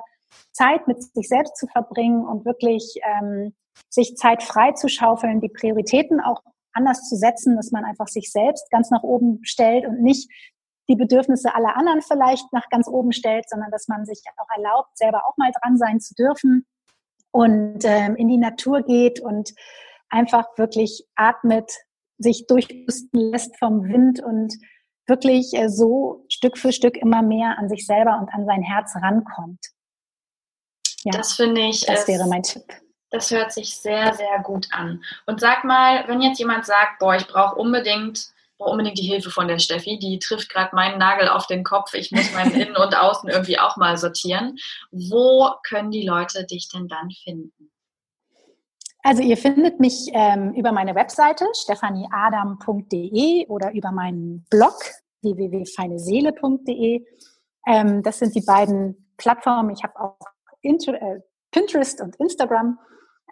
[0.52, 3.54] Zeit mit sich selbst zu verbringen und wirklich ähm,
[3.90, 6.42] sich Zeit frei zu schaufeln, die Prioritäten auch
[6.74, 10.30] anders zu setzen, dass man einfach sich selbst ganz nach oben stellt und nicht
[10.90, 14.98] die Bedürfnisse aller anderen vielleicht nach ganz oben stellt, sondern dass man sich auch erlaubt,
[14.98, 16.66] selber auch mal dran sein zu dürfen
[17.32, 19.54] und ähm, in die Natur geht und
[20.10, 21.72] einfach wirklich atmet,
[22.18, 24.54] sich durchpusten lässt vom Wind und
[25.06, 28.96] wirklich äh, so Stück für Stück immer mehr an sich selber und an sein Herz
[28.96, 29.60] rankommt.
[31.04, 31.86] Ja, das finde ich.
[31.86, 32.66] Das wäre mein Tipp.
[33.10, 35.02] Das hört sich sehr, sehr gut an.
[35.26, 39.30] Und sag mal, wenn jetzt jemand sagt, boah, ich brauche unbedingt, brauche unbedingt die Hilfe
[39.30, 42.76] von der Steffi, die trifft gerade meinen Nagel auf den Kopf, ich muss meinen Innen
[42.76, 44.58] und Außen irgendwie auch mal sortieren.
[44.92, 47.72] Wo können die Leute dich denn dann finden?
[49.08, 54.76] Also ihr findet mich ähm, über meine Webseite stephanieadam.de oder über meinen Blog
[55.22, 57.06] www.feineseele.de.
[57.68, 59.70] Ähm, das sind die beiden Plattformen.
[59.70, 60.18] Ich habe auch
[60.62, 62.80] Inter äh, Pinterest und Instagram.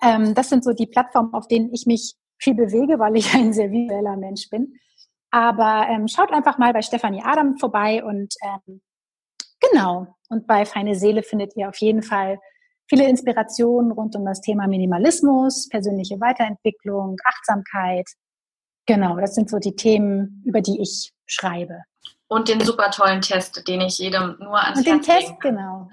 [0.02, 3.52] Ähm, das sind so die Plattformen, auf denen ich mich viel bewege, weil ich ein
[3.52, 4.76] sehr visueller Mensch bin.
[5.30, 8.80] Aber ähm, schaut einfach mal bei Stefanie Adam vorbei und ähm,
[9.60, 10.08] genau.
[10.30, 12.40] Und bei Feine Seele findet ihr auf jeden Fall
[12.88, 18.08] viele Inspirationen rund um das Thema Minimalismus, persönliche Weiterentwicklung, Achtsamkeit.
[18.86, 21.82] Genau, das sind so die Themen, über die ich schreibe.
[22.28, 25.90] Und den super tollen Test, den ich jedem nur ans Und den Test, genau.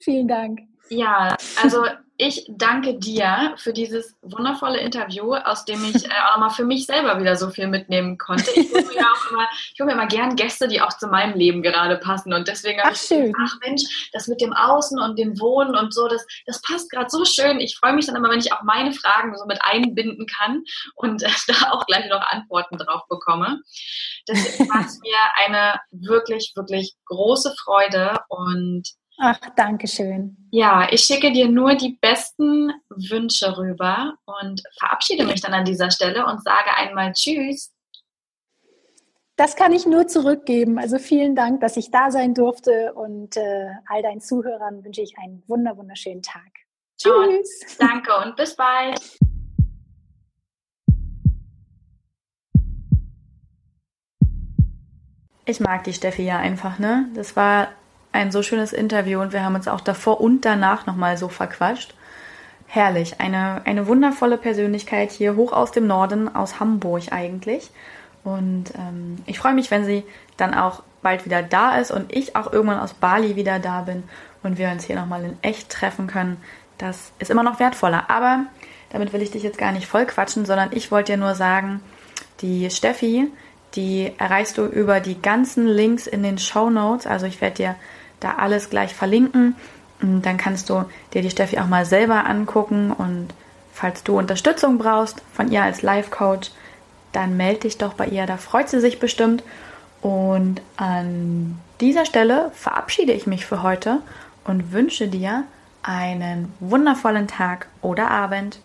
[0.00, 0.60] Vielen Dank.
[0.88, 1.84] Ja, also
[2.16, 6.86] ich danke dir für dieses wundervolle Interview, aus dem ich äh, auch mal für mich
[6.86, 8.50] selber wieder so viel mitnehmen konnte.
[8.54, 11.36] Ich hole mir, auch immer, ich hole mir immer gern Gäste, die auch zu meinem
[11.36, 12.32] Leben gerade passen.
[12.32, 13.32] Und deswegen habe ich schön.
[13.32, 16.88] gedacht, ach Mensch, das mit dem Außen und dem Wohnen und so, das, das passt
[16.90, 17.58] gerade so schön.
[17.58, 20.62] Ich freue mich dann immer, wenn ich auch meine Fragen so mit einbinden kann
[20.94, 23.60] und äh, da auch gleich noch Antworten drauf bekomme.
[24.28, 28.84] Deswegen war es mir eine wirklich, wirklich große Freude und
[29.18, 30.36] Ach, danke schön.
[30.50, 35.90] Ja, ich schicke dir nur die besten Wünsche rüber und verabschiede mich dann an dieser
[35.90, 37.72] Stelle und sage einmal Tschüss.
[39.36, 40.78] Das kann ich nur zurückgeben.
[40.78, 45.16] Also vielen Dank, dass ich da sein durfte und äh, all deinen Zuhörern wünsche ich
[45.18, 46.50] einen wunder wunderschönen Tag.
[46.98, 47.12] Tschüss.
[47.12, 49.00] Und danke und bis bald.
[55.46, 57.10] Ich mag die Steffi ja einfach, ne?
[57.14, 57.68] Das war
[58.14, 61.94] ein so schönes Interview und wir haben uns auch davor und danach nochmal so verquatscht.
[62.66, 67.70] Herrlich, eine, eine wundervolle Persönlichkeit hier hoch aus dem Norden, aus Hamburg eigentlich.
[68.22, 70.04] Und ähm, ich freue mich, wenn sie
[70.36, 74.04] dann auch bald wieder da ist und ich auch irgendwann aus Bali wieder da bin
[74.42, 76.36] und wir uns hier nochmal in echt treffen können.
[76.78, 78.08] Das ist immer noch wertvoller.
[78.08, 78.44] Aber
[78.90, 81.80] damit will ich dich jetzt gar nicht voll quatschen, sondern ich wollte dir nur sagen,
[82.40, 83.28] die Steffi,
[83.74, 87.06] die erreichst du über die ganzen Links in den Show Notes.
[87.06, 87.76] Also ich werde dir
[88.24, 89.54] da alles gleich verlinken.
[90.00, 92.90] Und dann kannst du dir die Steffi auch mal selber angucken.
[92.90, 93.28] Und
[93.72, 96.50] falls du Unterstützung brauchst von ihr als Life-Coach,
[97.12, 98.26] dann melde dich doch bei ihr.
[98.26, 99.42] Da freut sie sich bestimmt.
[100.00, 104.00] Und an dieser Stelle verabschiede ich mich für heute
[104.44, 105.44] und wünsche dir
[105.82, 108.58] einen wundervollen Tag oder Abend.